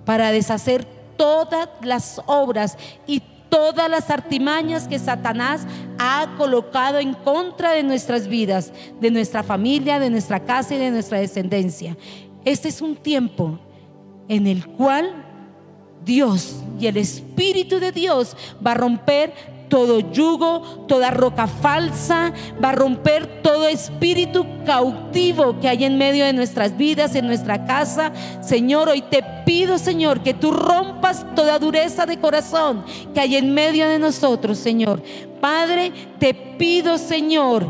para 0.03 0.33
deshacer 0.33 0.98
todas 1.19 1.67
las 1.81 2.21
obras 2.27 2.77
y 3.05 3.21
todas 3.49 3.89
las 3.89 4.09
artimañas 4.09 4.87
que 4.87 4.97
Satanás 4.97 5.67
ha 5.97 6.35
colocado 6.37 6.97
en 6.97 7.13
contra 7.13 7.73
de 7.73 7.83
nuestras 7.83 8.29
vidas, 8.29 8.71
de 9.01 9.11
nuestra 9.11 9.43
familia, 9.43 9.99
de 9.99 10.09
nuestra 10.09 10.45
casa 10.45 10.75
y 10.75 10.77
de 10.77 10.91
nuestra 10.91 11.19
descendencia. 11.19 11.97
Este 12.45 12.69
es 12.69 12.81
un 12.81 12.95
tiempo 12.95 13.59
en 14.29 14.47
el 14.47 14.65
cual 14.65 15.25
Dios 16.05 16.63
y 16.79 16.87
el 16.87 16.95
Espíritu 16.95 17.79
de 17.79 17.91
Dios 17.91 18.37
va 18.65 18.71
a 18.71 18.75
romper 18.75 19.33
todo 19.69 19.99
yugo, 20.11 20.85
toda 20.87 21.11
roca 21.11 21.47
falsa, 21.47 22.33
va 22.61 22.69
a 22.69 22.73
romper 22.73 23.41
todo 23.41 23.67
espíritu 23.67 24.45
cautivo 24.65 25.59
que 25.59 25.69
hay 25.69 25.85
en 25.85 25.97
medio 25.97 26.25
de 26.25 26.33
nuestras 26.33 26.75
vidas, 26.75 27.15
en 27.15 27.27
nuestra 27.27 27.65
casa. 27.65 28.11
Señor, 28.41 28.89
hoy 28.89 29.01
te 29.03 29.23
pido, 29.45 29.77
Señor, 29.77 30.21
que 30.21 30.33
tú 30.33 30.51
rompas 30.51 31.25
toda 31.35 31.59
dureza 31.59 32.05
de 32.05 32.19
corazón 32.19 32.83
que 33.13 33.19
hay 33.19 33.35
en 33.35 33.53
medio 33.53 33.87
de 33.87 33.99
nosotros, 33.99 34.57
Señor. 34.57 35.01
Padre, 35.39 35.91
te 36.19 36.33
pido, 36.33 36.97
Señor, 36.97 37.65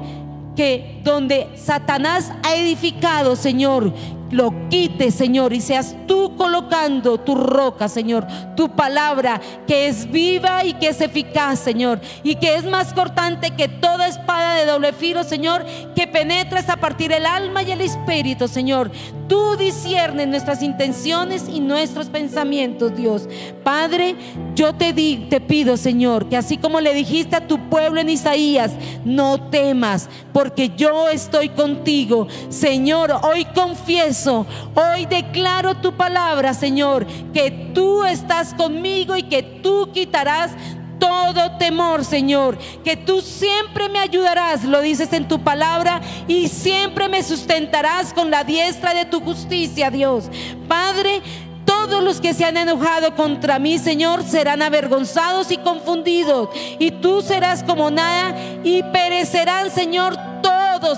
que 0.56 1.02
donde 1.04 1.48
Satanás 1.56 2.32
ha 2.44 2.56
edificado, 2.56 3.36
Señor, 3.36 3.94
lo 4.32 4.54
quite, 4.70 5.12
Señor, 5.12 5.54
y 5.54 5.62
seas 5.62 5.96
tú 6.08 6.36
colocando 6.36 7.20
tu 7.20 7.36
roca, 7.36 7.88
Señor, 7.90 8.26
tu 8.56 8.70
palabra 8.70 9.42
que 9.68 9.88
es 9.88 10.10
viva 10.10 10.64
y 10.66 10.74
que 10.74 10.90
es 10.90 11.02
eficaz, 11.02 11.60
Señor, 11.60 12.00
y 12.24 12.36
que 12.36 12.56
es 12.56 12.66
más 12.66 12.94
cortante 12.94 13.52
que 13.52 13.68
toda 13.68 14.08
espada 14.08 14.56
de 14.56 14.66
doble 14.66 14.94
filo, 14.94 15.24
Señor, 15.24 15.66
que 15.96 16.08
penetra 16.08 16.60
hasta 16.60 16.78
partir 16.78 17.12
el 17.12 17.26
alma 17.26 17.64
y 17.64 17.72
el 17.72 17.82
espíritu, 17.82 18.48
Señor. 18.48 18.92
Tú 19.28 19.56
disiernes 19.58 20.28
nuestras 20.28 20.64
intenciones 20.64 21.48
y 21.48 21.60
nuestros 21.60 22.08
pensamientos, 22.08 22.96
Dios. 22.96 23.30
Padre, 23.64 24.16
yo 24.56 24.74
te, 24.74 24.92
di, 24.92 25.28
te 25.30 25.40
pido, 25.40 25.78
Señor, 25.78 26.28
que 26.30 26.38
así 26.38 26.58
como 26.58 26.82
le 26.82 26.96
dijiste 26.96 27.36
a 27.36 27.48
tu 27.48 27.70
pueblo 27.70 28.02
en 28.02 28.10
Isaías, 28.10 28.72
no 29.06 29.50
temas, 29.50 30.10
porque 30.34 30.72
yo 30.76 31.10
estoy 31.10 31.50
contigo. 31.50 32.28
Señor, 32.50 33.20
hoy 33.22 33.46
confieso, 33.54 34.19
hoy 34.28 35.06
declaro 35.10 35.76
tu 35.76 35.96
palabra, 35.96 36.54
Señor, 36.54 37.06
que 37.34 37.52
tú 37.74 38.04
estás 38.04 38.54
conmigo 38.54 39.16
y 39.16 39.24
que 39.24 39.44
tú 39.44 39.92
quitarás 39.94 40.52
todo 41.00 41.58
temor, 41.58 42.04
Señor, 42.04 42.58
que 42.84 42.98
tú 42.98 43.22
siempre 43.22 43.90
me 43.90 44.00
ayudarás, 44.00 44.64
lo 44.64 44.82
dices 44.82 45.14
en 45.14 45.28
tu 45.28 45.40
palabra, 45.40 46.02
y 46.28 46.50
siempre 46.50 47.08
me 47.08 47.24
sustentarás 47.24 48.14
con 48.14 48.30
la 48.30 48.44
diestra 48.44 48.94
de 48.94 49.06
tu 49.06 49.22
justicia, 49.22 49.90
Dios. 49.90 50.30
Padre, 50.68 51.22
todos 51.66 52.04
los 52.04 52.20
que 52.20 52.34
se 52.34 52.46
han 52.46 52.58
enojado 52.58 53.16
contra 53.16 53.60
mí, 53.60 53.78
Señor, 53.78 54.24
serán 54.24 54.62
avergonzados 54.62 55.52
y 55.52 55.58
confundidos. 55.58 56.50
Y 56.80 56.92
tú 56.92 57.22
serás 57.22 57.64
como 57.64 57.92
nada 57.92 58.36
y 58.64 58.82
perecerán, 58.84 59.70
Señor, 59.70 60.18
todos, 60.42 60.98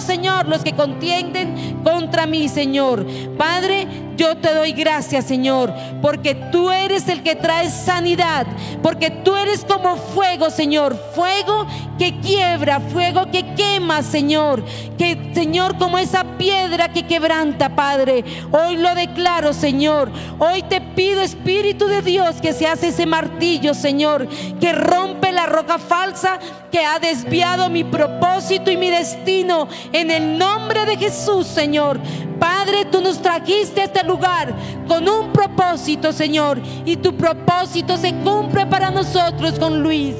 Señor, 0.00 0.46
los 0.46 0.62
que 0.62 0.74
contienden 0.74 1.80
contra 1.82 2.26
mí, 2.26 2.48
Señor. 2.48 3.06
Padre, 3.36 3.86
yo 4.18 4.36
te 4.36 4.52
doy 4.52 4.72
gracias, 4.72 5.26
Señor, 5.26 5.72
porque 6.02 6.34
tú 6.34 6.70
eres 6.70 7.08
el 7.08 7.22
que 7.22 7.36
trae 7.36 7.70
sanidad, 7.70 8.48
porque 8.82 9.10
tú 9.10 9.36
eres 9.36 9.64
como 9.64 9.96
fuego, 9.96 10.50
Señor, 10.50 10.96
fuego 11.14 11.66
que 11.98 12.18
quiebra, 12.18 12.80
fuego 12.80 13.30
que 13.30 13.54
quema, 13.54 14.02
Señor, 14.02 14.64
que 14.98 15.30
Señor 15.34 15.78
como 15.78 15.98
esa 15.98 16.24
piedra 16.36 16.92
que 16.92 17.06
quebranta, 17.06 17.76
Padre. 17.76 18.24
Hoy 18.50 18.76
lo 18.76 18.92
declaro, 18.96 19.52
Señor. 19.52 20.10
Hoy 20.40 20.64
te 20.64 20.80
pido, 20.80 21.22
Espíritu 21.22 21.86
de 21.86 22.02
Dios, 22.02 22.40
que 22.40 22.52
se 22.52 22.66
hace 22.66 22.88
ese 22.88 23.06
martillo, 23.06 23.72
Señor, 23.72 24.26
que 24.60 24.72
rompe 24.72 25.27
la 25.32 25.46
roca 25.46 25.78
falsa 25.78 26.38
que 26.70 26.84
ha 26.84 26.98
desviado 26.98 27.68
mi 27.70 27.84
propósito 27.84 28.70
y 28.70 28.76
mi 28.76 28.90
destino 28.90 29.68
en 29.92 30.10
el 30.10 30.38
nombre 30.38 30.86
de 30.86 30.96
Jesús, 30.96 31.46
Señor. 31.46 32.00
Padre, 32.38 32.84
tú 32.84 33.00
nos 33.00 33.20
trajiste 33.20 33.80
a 33.80 33.84
este 33.84 34.04
lugar 34.04 34.54
con 34.86 35.08
un 35.08 35.32
propósito, 35.32 36.12
Señor, 36.12 36.60
y 36.84 36.96
tu 36.96 37.16
propósito 37.16 37.96
se 37.96 38.14
cumple 38.14 38.66
para 38.66 38.90
nosotros 38.90 39.58
con 39.58 39.82
Luis. 39.82 40.14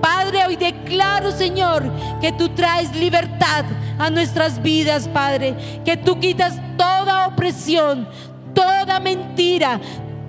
Padre, 0.00 0.44
hoy 0.46 0.56
declaro, 0.56 1.30
Señor, 1.30 1.82
que 2.20 2.30
tú 2.32 2.50
traes 2.50 2.94
libertad 2.94 3.64
a 3.98 4.10
nuestras 4.10 4.62
vidas, 4.62 5.08
Padre, 5.08 5.54
que 5.84 5.96
tú 5.96 6.20
quitas 6.20 6.58
toda 6.76 7.26
opresión, 7.26 8.06
toda 8.54 9.00
mentira, 9.00 9.80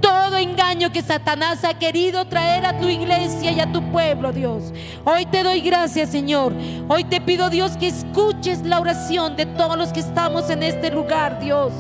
todo 0.06 0.38
engaño 0.38 0.92
que 0.92 1.02
Satanás 1.02 1.64
ha 1.64 1.80
querido 1.80 2.26
traer 2.26 2.64
a 2.64 2.80
tu 2.80 2.88
iglesia 2.88 3.52
y 3.52 3.60
a 3.60 3.72
tu 3.72 3.82
pueblo, 3.92 4.32
Dios. 4.32 4.72
Hoy 5.04 5.26
te 5.26 5.42
doy 5.42 5.62
gracias, 5.62 6.12
Señor. 6.12 6.54
Hoy 6.88 7.06
te 7.06 7.20
pido, 7.20 7.50
Dios, 7.50 7.76
que 7.76 7.88
escuches 7.88 8.62
la 8.62 8.80
oración 8.80 9.36
de 9.36 9.48
todos 9.48 9.76
los 9.76 9.92
que 9.92 10.02
estamos 10.02 10.52
en 10.52 10.62
este 10.62 10.92
lugar, 10.92 11.40
Dios. 11.40 11.74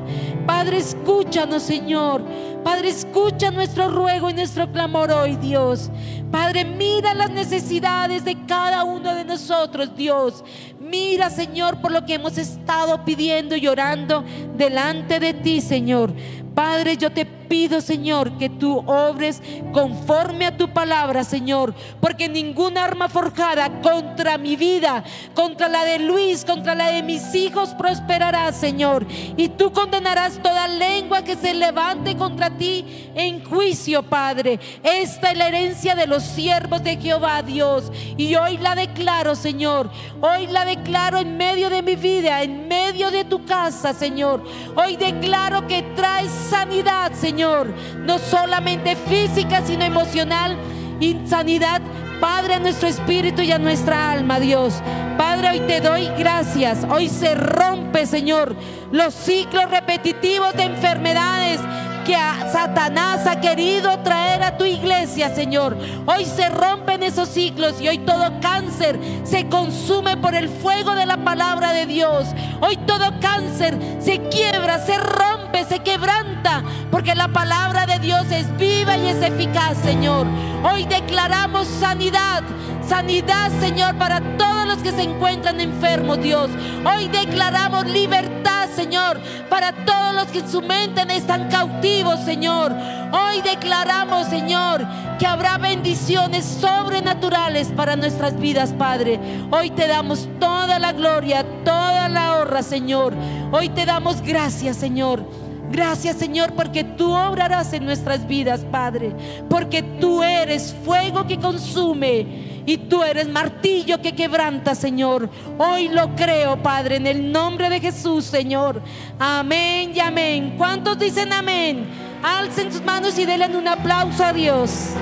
Padre, 0.47 0.77
escúchanos, 0.77 1.61
Señor. 1.61 2.23
Padre, 2.63 2.89
escucha 2.89 3.51
nuestro 3.51 3.89
ruego 3.89 4.31
y 4.31 4.33
nuestro 4.33 4.71
clamor 4.71 5.11
hoy, 5.11 5.35
Dios. 5.35 5.91
Padre, 6.31 6.65
mira 6.65 7.13
las 7.13 7.29
necesidades 7.29 8.25
de 8.25 8.43
cada 8.47 8.85
uno 8.85 9.13
de 9.13 9.23
nosotros, 9.23 9.95
Dios. 9.95 10.43
Mira, 10.79 11.29
Señor, 11.29 11.79
por 11.79 11.91
lo 11.91 12.07
que 12.07 12.15
hemos 12.15 12.39
estado 12.39 13.05
pidiendo 13.05 13.55
y 13.55 13.67
orando 13.67 14.25
delante 14.57 15.19
de 15.19 15.35
ti, 15.35 15.61
Señor. 15.61 16.11
Padre, 16.55 16.95
yo 16.95 17.11
te 17.11 17.25
pido, 17.25 17.44
Señor, 17.81 18.37
que 18.37 18.49
tú 18.49 18.83
obres 18.85 19.41
conforme 19.71 20.45
a 20.45 20.57
tu 20.57 20.69
palabra, 20.73 21.23
Señor, 21.23 21.73
porque 22.01 22.27
ninguna 22.27 22.83
arma 22.83 23.07
forjada 23.07 23.81
contra 23.81 24.37
mi 24.37 24.55
vida, 24.55 25.03
contra 25.33 25.69
la 25.69 25.85
de 25.85 25.99
Luis, 25.99 26.43
contra 26.43 26.75
la 26.75 26.91
de 26.91 27.03
mis 27.03 27.33
hijos 27.33 27.69
prosperará, 27.75 28.51
Señor. 28.51 29.05
Y 29.37 29.49
tú 29.49 29.71
condenarás 29.71 30.41
toda 30.41 30.67
lengua 30.67 31.23
que 31.23 31.35
se 31.35 31.53
levante 31.53 32.17
contra 32.17 32.49
ti 32.49 33.11
en 33.15 33.43
juicio, 33.43 34.03
Padre. 34.03 34.59
Esta 34.83 35.31
es 35.31 35.37
la 35.37 35.47
herencia 35.47 35.95
de 35.95 36.07
los 36.07 36.23
siervos 36.23 36.83
de 36.83 36.97
Jehová, 36.97 37.41
Dios. 37.41 37.91
Y 38.17 38.35
hoy 38.35 38.57
la 38.57 38.75
declaro, 38.75 39.35
Señor. 39.35 39.89
Hoy 40.19 40.47
la 40.47 40.65
declaro 40.65 41.19
en 41.19 41.37
medio 41.37 41.69
de 41.69 41.81
mi 41.81 41.95
vida, 41.95 42.43
en 42.43 42.67
medio 42.67 43.11
de 43.11 43.23
tu 43.23 43.45
casa, 43.45 43.93
Señor. 43.93 44.43
Hoy 44.75 44.95
declaro 44.97 45.67
que 45.67 45.83
traes 45.95 46.31
sanidad, 46.49 47.13
Señor 47.13 47.34
No 47.35 48.17
solamente 48.17 48.95
física, 48.95 49.61
sino 49.65 49.83
emocional 49.83 50.55
y 51.01 51.17
sanidad, 51.27 51.81
Padre, 52.21 52.53
a 52.53 52.59
nuestro 52.59 52.87
espíritu 52.87 53.41
y 53.41 53.51
a 53.51 53.59
nuestra 53.59 54.11
alma, 54.11 54.39
Dios. 54.39 54.81
Padre, 55.17 55.49
hoy 55.49 55.59
te 55.61 55.81
doy 55.81 56.07
gracias. 56.17 56.85
Hoy 56.89 57.09
se 57.09 57.35
rompe, 57.35 58.05
Señor, 58.05 58.55
los 58.91 59.13
ciclos 59.13 59.69
repetitivos 59.69 60.53
de 60.53 60.63
enfermedades 60.63 61.59
que 62.05 62.15
Satanás 62.51 63.25
ha 63.25 63.41
querido 63.41 63.99
traer 63.99 64.43
a 64.43 64.57
tu 64.57 64.63
iglesia, 64.63 65.33
Señor. 65.33 65.75
Hoy 66.05 66.23
se 66.23 66.47
rompen 66.49 67.03
esos 67.03 67.27
ciclos 67.27 67.81
y 67.81 67.87
hoy 67.87 67.97
todo 67.97 68.39
cáncer 68.39 68.99
se 69.23 69.49
consume 69.49 70.15
por 70.15 70.35
el 70.35 70.47
fuego 70.47 70.93
de 70.95 71.05
la 71.05 71.17
palabra 71.17 71.73
de 71.73 71.87
Dios. 71.87 72.27
Hoy 72.61 72.77
todo 72.77 73.19
cáncer 73.19 73.77
se 73.99 74.21
quiebra, 74.29 74.85
se 74.85 74.97
rompe, 74.97 75.65
se 75.65 75.79
quebranta, 75.79 76.63
porque 76.91 77.15
la 77.15 77.27
palabra 77.27 77.87
de 77.87 77.99
Dios 77.99 78.25
es 78.31 78.55
viva 78.55 78.95
y 78.95 79.07
es 79.07 79.21
eficaz, 79.21 79.75
Señor. 79.83 80.27
Hoy 80.63 80.85
declaramos 80.85 81.67
sanidad 81.67 82.43
Sanidad, 82.87 83.49
Señor, 83.59 83.95
para 83.95 84.21
todos 84.37 84.67
los 84.67 84.77
que 84.77 84.91
se 84.91 85.01
encuentran 85.01 85.59
enfermos, 85.59 86.21
Dios. 86.21 86.51
Hoy 86.85 87.07
declaramos 87.07 87.87
libertad, 87.87 88.54
Señor, 88.75 89.19
para 89.49 89.71
todos 89.85 90.13
los 90.13 90.25
que 90.27 90.39
en 90.39 90.49
su 90.49 90.61
mente 90.61 91.01
están 91.15 91.49
cautivos, 91.49 92.19
Señor. 92.21 92.73
Hoy 93.11 93.41
declaramos, 93.41 94.27
Señor, 94.27 94.85
que 95.17 95.25
habrá 95.25 95.57
bendiciones 95.57 96.45
sobrenaturales 96.45 97.69
para 97.69 97.95
nuestras 97.95 98.37
vidas, 98.37 98.73
Padre. 98.73 99.19
Hoy 99.51 99.69
te 99.71 99.87
damos 99.87 100.27
toda 100.39 100.77
la 100.79 100.91
gloria, 100.91 101.45
toda 101.63 102.09
la 102.09 102.37
honra, 102.37 102.61
Señor. 102.63 103.13
Hoy 103.51 103.69
te 103.69 103.85
damos 103.85 104.21
gracias, 104.21 104.77
Señor. 104.77 105.23
Gracias 105.71 106.17
Señor 106.17 106.53
porque 106.53 106.83
tú 106.83 107.11
obrarás 107.11 107.73
en 107.73 107.85
nuestras 107.85 108.27
vidas, 108.27 108.61
Padre. 108.71 109.13
Porque 109.49 109.81
tú 109.83 110.23
eres 110.23 110.75
fuego 110.85 111.25
que 111.27 111.39
consume 111.39 112.54
y 112.65 112.77
tú 112.77 113.03
eres 113.03 113.27
martillo 113.27 114.01
que 114.01 114.15
quebranta, 114.15 114.75
Señor. 114.75 115.29
Hoy 115.57 115.89
lo 115.89 116.15
creo, 116.15 116.61
Padre, 116.61 116.97
en 116.97 117.07
el 117.07 117.31
nombre 117.31 117.69
de 117.69 117.79
Jesús, 117.79 118.25
Señor. 118.25 118.81
Amén 119.19 119.91
y 119.95 119.99
amén. 119.99 120.55
¿Cuántos 120.57 120.97
dicen 120.97 121.31
amén? 121.31 121.87
Alcen 122.23 122.71
sus 122.71 122.81
manos 122.81 123.17
y 123.19 123.25
denle 123.25 123.55
un 123.55 123.67
aplauso 123.67 124.23
a 124.23 124.33
Dios. 124.33 124.95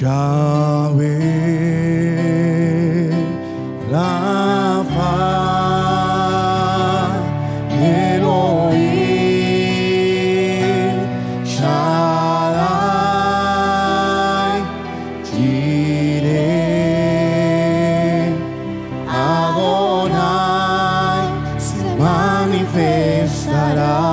Yahweh, 0.00 1.37
God. 23.74 24.07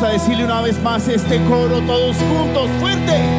Vamos 0.00 0.10
a 0.10 0.12
decirle 0.12 0.44
una 0.44 0.60
vez 0.60 0.80
más 0.80 1.08
este 1.08 1.42
coro 1.46 1.80
todos 1.80 2.16
juntos, 2.18 2.70
fuerte. 2.78 3.37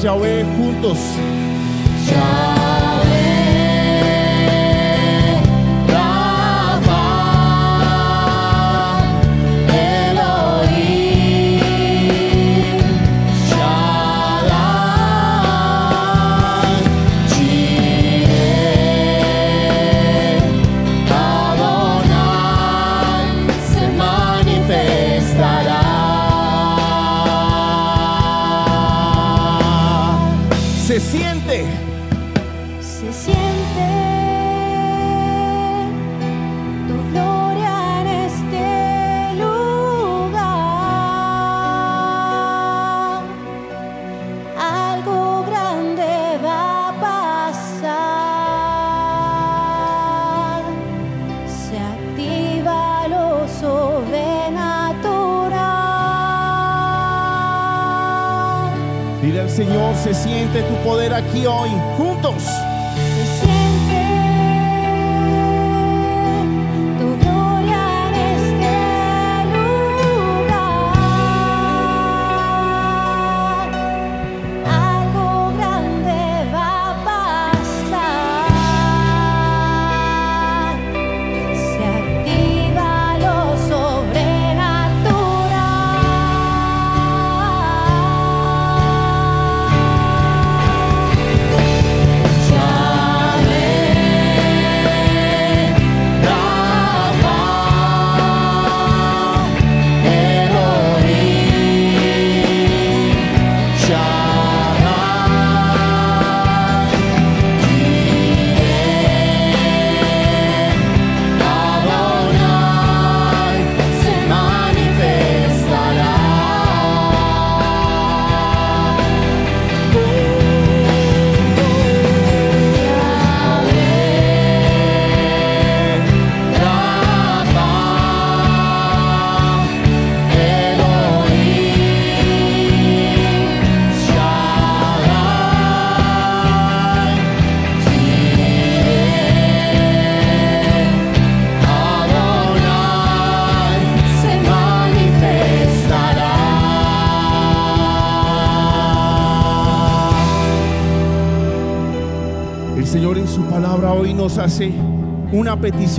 más, 0.00 0.04
Yahweh, 0.04 0.44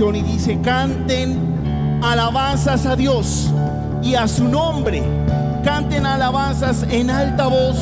y 0.00 0.22
dice, 0.22 0.58
canten 0.62 2.00
alabanzas 2.02 2.86
a 2.86 2.96
Dios 2.96 3.50
y 4.02 4.14
a 4.14 4.26
su 4.26 4.48
nombre. 4.48 5.02
Canten 5.62 6.06
alabanzas 6.06 6.86
en 6.90 7.10
alta 7.10 7.46
voz 7.46 7.76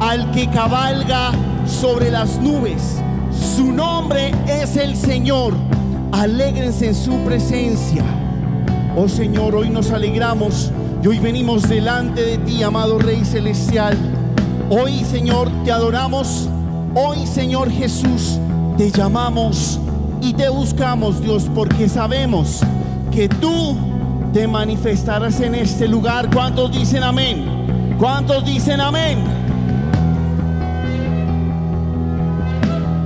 al 0.00 0.30
que 0.30 0.48
cabalga 0.48 1.32
sobre 1.66 2.10
las 2.10 2.40
nubes. 2.40 2.96
Su 3.30 3.72
nombre 3.72 4.32
es 4.48 4.74
el 4.76 4.96
Señor. 4.96 5.52
Alégrense 6.12 6.88
en 6.88 6.94
su 6.94 7.18
presencia. 7.24 8.04
Oh 8.96 9.06
Señor, 9.06 9.54
hoy 9.54 9.68
nos 9.68 9.90
alegramos 9.90 10.72
y 11.02 11.08
hoy 11.08 11.18
venimos 11.18 11.68
delante 11.68 12.22
de 12.22 12.38
ti, 12.38 12.62
amado 12.62 12.98
Rey 12.98 13.22
Celestial. 13.22 13.98
Hoy, 14.70 15.04
Señor, 15.04 15.50
te 15.64 15.72
adoramos. 15.72 16.48
Hoy, 16.94 17.26
Señor 17.26 17.70
Jesús, 17.70 18.38
te 18.78 18.90
llamamos 18.90 19.78
y 20.20 20.34
te 20.34 20.48
buscamos, 20.48 21.20
Dios, 21.22 21.50
porque 21.54 21.88
sabemos 21.88 22.60
que 23.10 23.28
tú 23.28 23.76
te 24.32 24.46
manifestarás 24.46 25.40
en 25.40 25.54
este 25.54 25.88
lugar. 25.88 26.30
¿Cuántos 26.30 26.72
dicen 26.72 27.02
amén? 27.02 27.96
¿Cuántos 27.98 28.44
dicen 28.44 28.80
amén? 28.80 29.18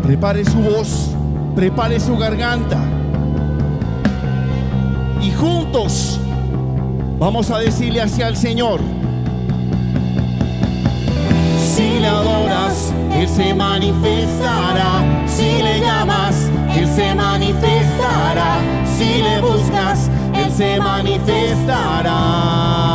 Prepare 0.03 0.45
su 0.45 0.59
voz, 0.59 1.11
prepare 1.57 1.99
su 1.99 2.17
garganta. 2.17 2.79
Y 5.23 5.31
juntos 5.31 6.21
vamos 7.19 7.51
a 7.51 7.59
decirle 7.59 8.03
hacia 8.03 8.29
el 8.29 8.37
Señor. 8.37 8.81
Si 11.75 11.99
le 11.99 12.07
adoras, 12.07 12.93
Él 13.15 13.29
se 13.29 13.55
manifestará. 13.55 15.25
Si 15.27 15.63
le 15.63 15.81
llamas, 15.81 16.51
Él 16.77 16.89
se 16.89 17.15
manifestará. 17.15 18.59
Si 18.85 19.23
le 19.23 19.41
buscas, 19.41 20.11
Él 20.35 20.53
se 20.53 20.81
manifestará. 20.81 22.94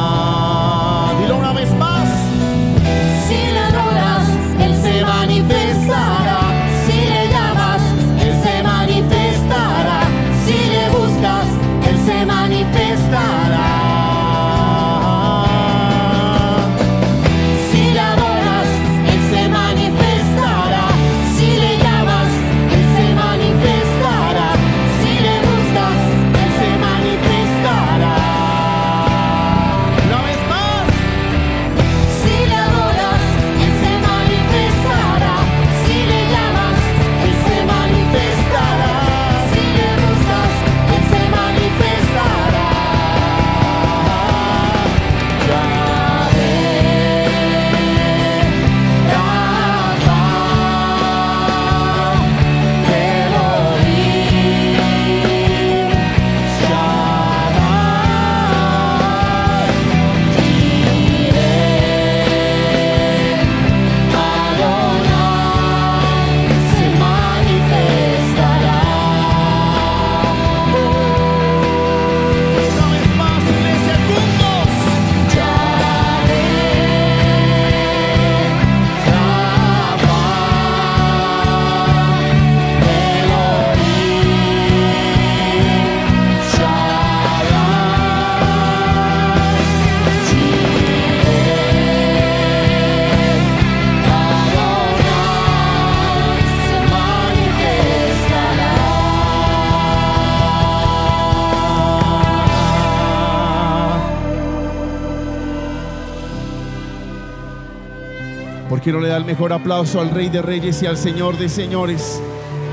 ¿Por 108.69 108.81
qué 108.81 108.91
no 108.91 108.99
le 108.99 109.07
da 109.09 109.17
el 109.17 109.25
mejor 109.25 109.51
aplauso 109.51 109.99
al 109.99 110.11
Rey 110.11 110.29
de 110.29 110.43
Reyes 110.43 110.83
y 110.83 110.85
al 110.85 110.95
Señor 110.95 111.39
de 111.39 111.49
Señores? 111.49 112.21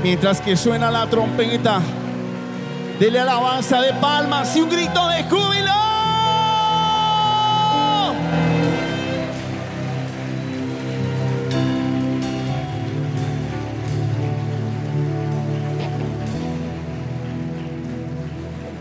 Mientras 0.03 0.39
que 0.41 0.55
suena 0.55 0.91
la 0.91 1.09
trompeta, 1.09 1.81
dele 2.99 3.19
alabanza 3.19 3.81
de 3.81 3.93
palmas 3.93 4.55
y 4.55 4.61
un 4.61 4.69
grito 4.69 5.07
de 5.07 5.23
júbilo. 5.23 5.71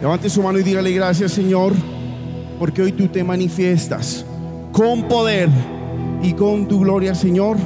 Levante 0.03 0.29
su 0.29 0.43
mano 0.43 0.59
y 0.59 0.63
dígale 0.63 0.93
gracias 0.93 1.33
Señor, 1.33 1.73
porque 2.59 2.83
hoy 2.83 2.93
tú 2.93 3.09
te 3.09 3.25
manifiestas 3.25 4.27
con 4.71 5.09
poder 5.09 5.49
y 6.23 6.33
con 6.33 6.67
tu 6.67 6.81
gloria 6.81 7.15
Señor 7.15 7.57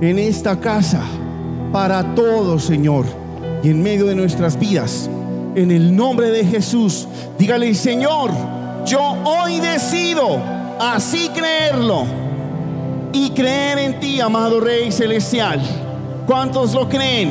en 0.00 0.18
esta 0.18 0.58
casa 0.58 1.02
para 1.72 2.14
todos 2.14 2.64
Señor 2.64 3.06
y 3.62 3.70
en 3.70 3.82
medio 3.82 4.06
de 4.06 4.14
nuestras 4.14 4.58
vidas. 4.58 5.08
En 5.54 5.70
el 5.70 5.94
nombre 5.94 6.30
de 6.30 6.44
Jesús, 6.44 7.06
dígale 7.38 7.74
Señor, 7.74 8.30
yo 8.86 9.00
hoy 9.24 9.60
decido 9.60 10.40
así 10.80 11.30
creerlo 11.34 12.04
y 13.12 13.30
creer 13.30 13.78
en 13.78 14.00
ti, 14.00 14.20
amado 14.20 14.60
Rey 14.60 14.90
Celestial. 14.90 15.60
¿Cuántos 16.26 16.72
lo 16.74 16.88
creen? 16.88 17.30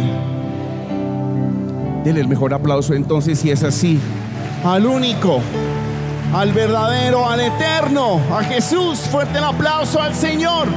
Dele 2.03 2.21
el 2.21 2.27
mejor 2.27 2.53
aplauso 2.53 2.93
entonces 2.93 3.39
si 3.39 3.51
es 3.51 3.63
así 3.63 3.99
al 4.63 4.85
único, 4.85 5.39
al 6.33 6.53
verdadero, 6.53 7.27
al 7.29 7.41
eterno, 7.41 8.21
a 8.31 8.43
Jesús. 8.43 8.99
Fuerte 8.99 9.37
el 9.37 9.43
aplauso 9.43 10.01
al 10.01 10.15
Señor. 10.15 10.67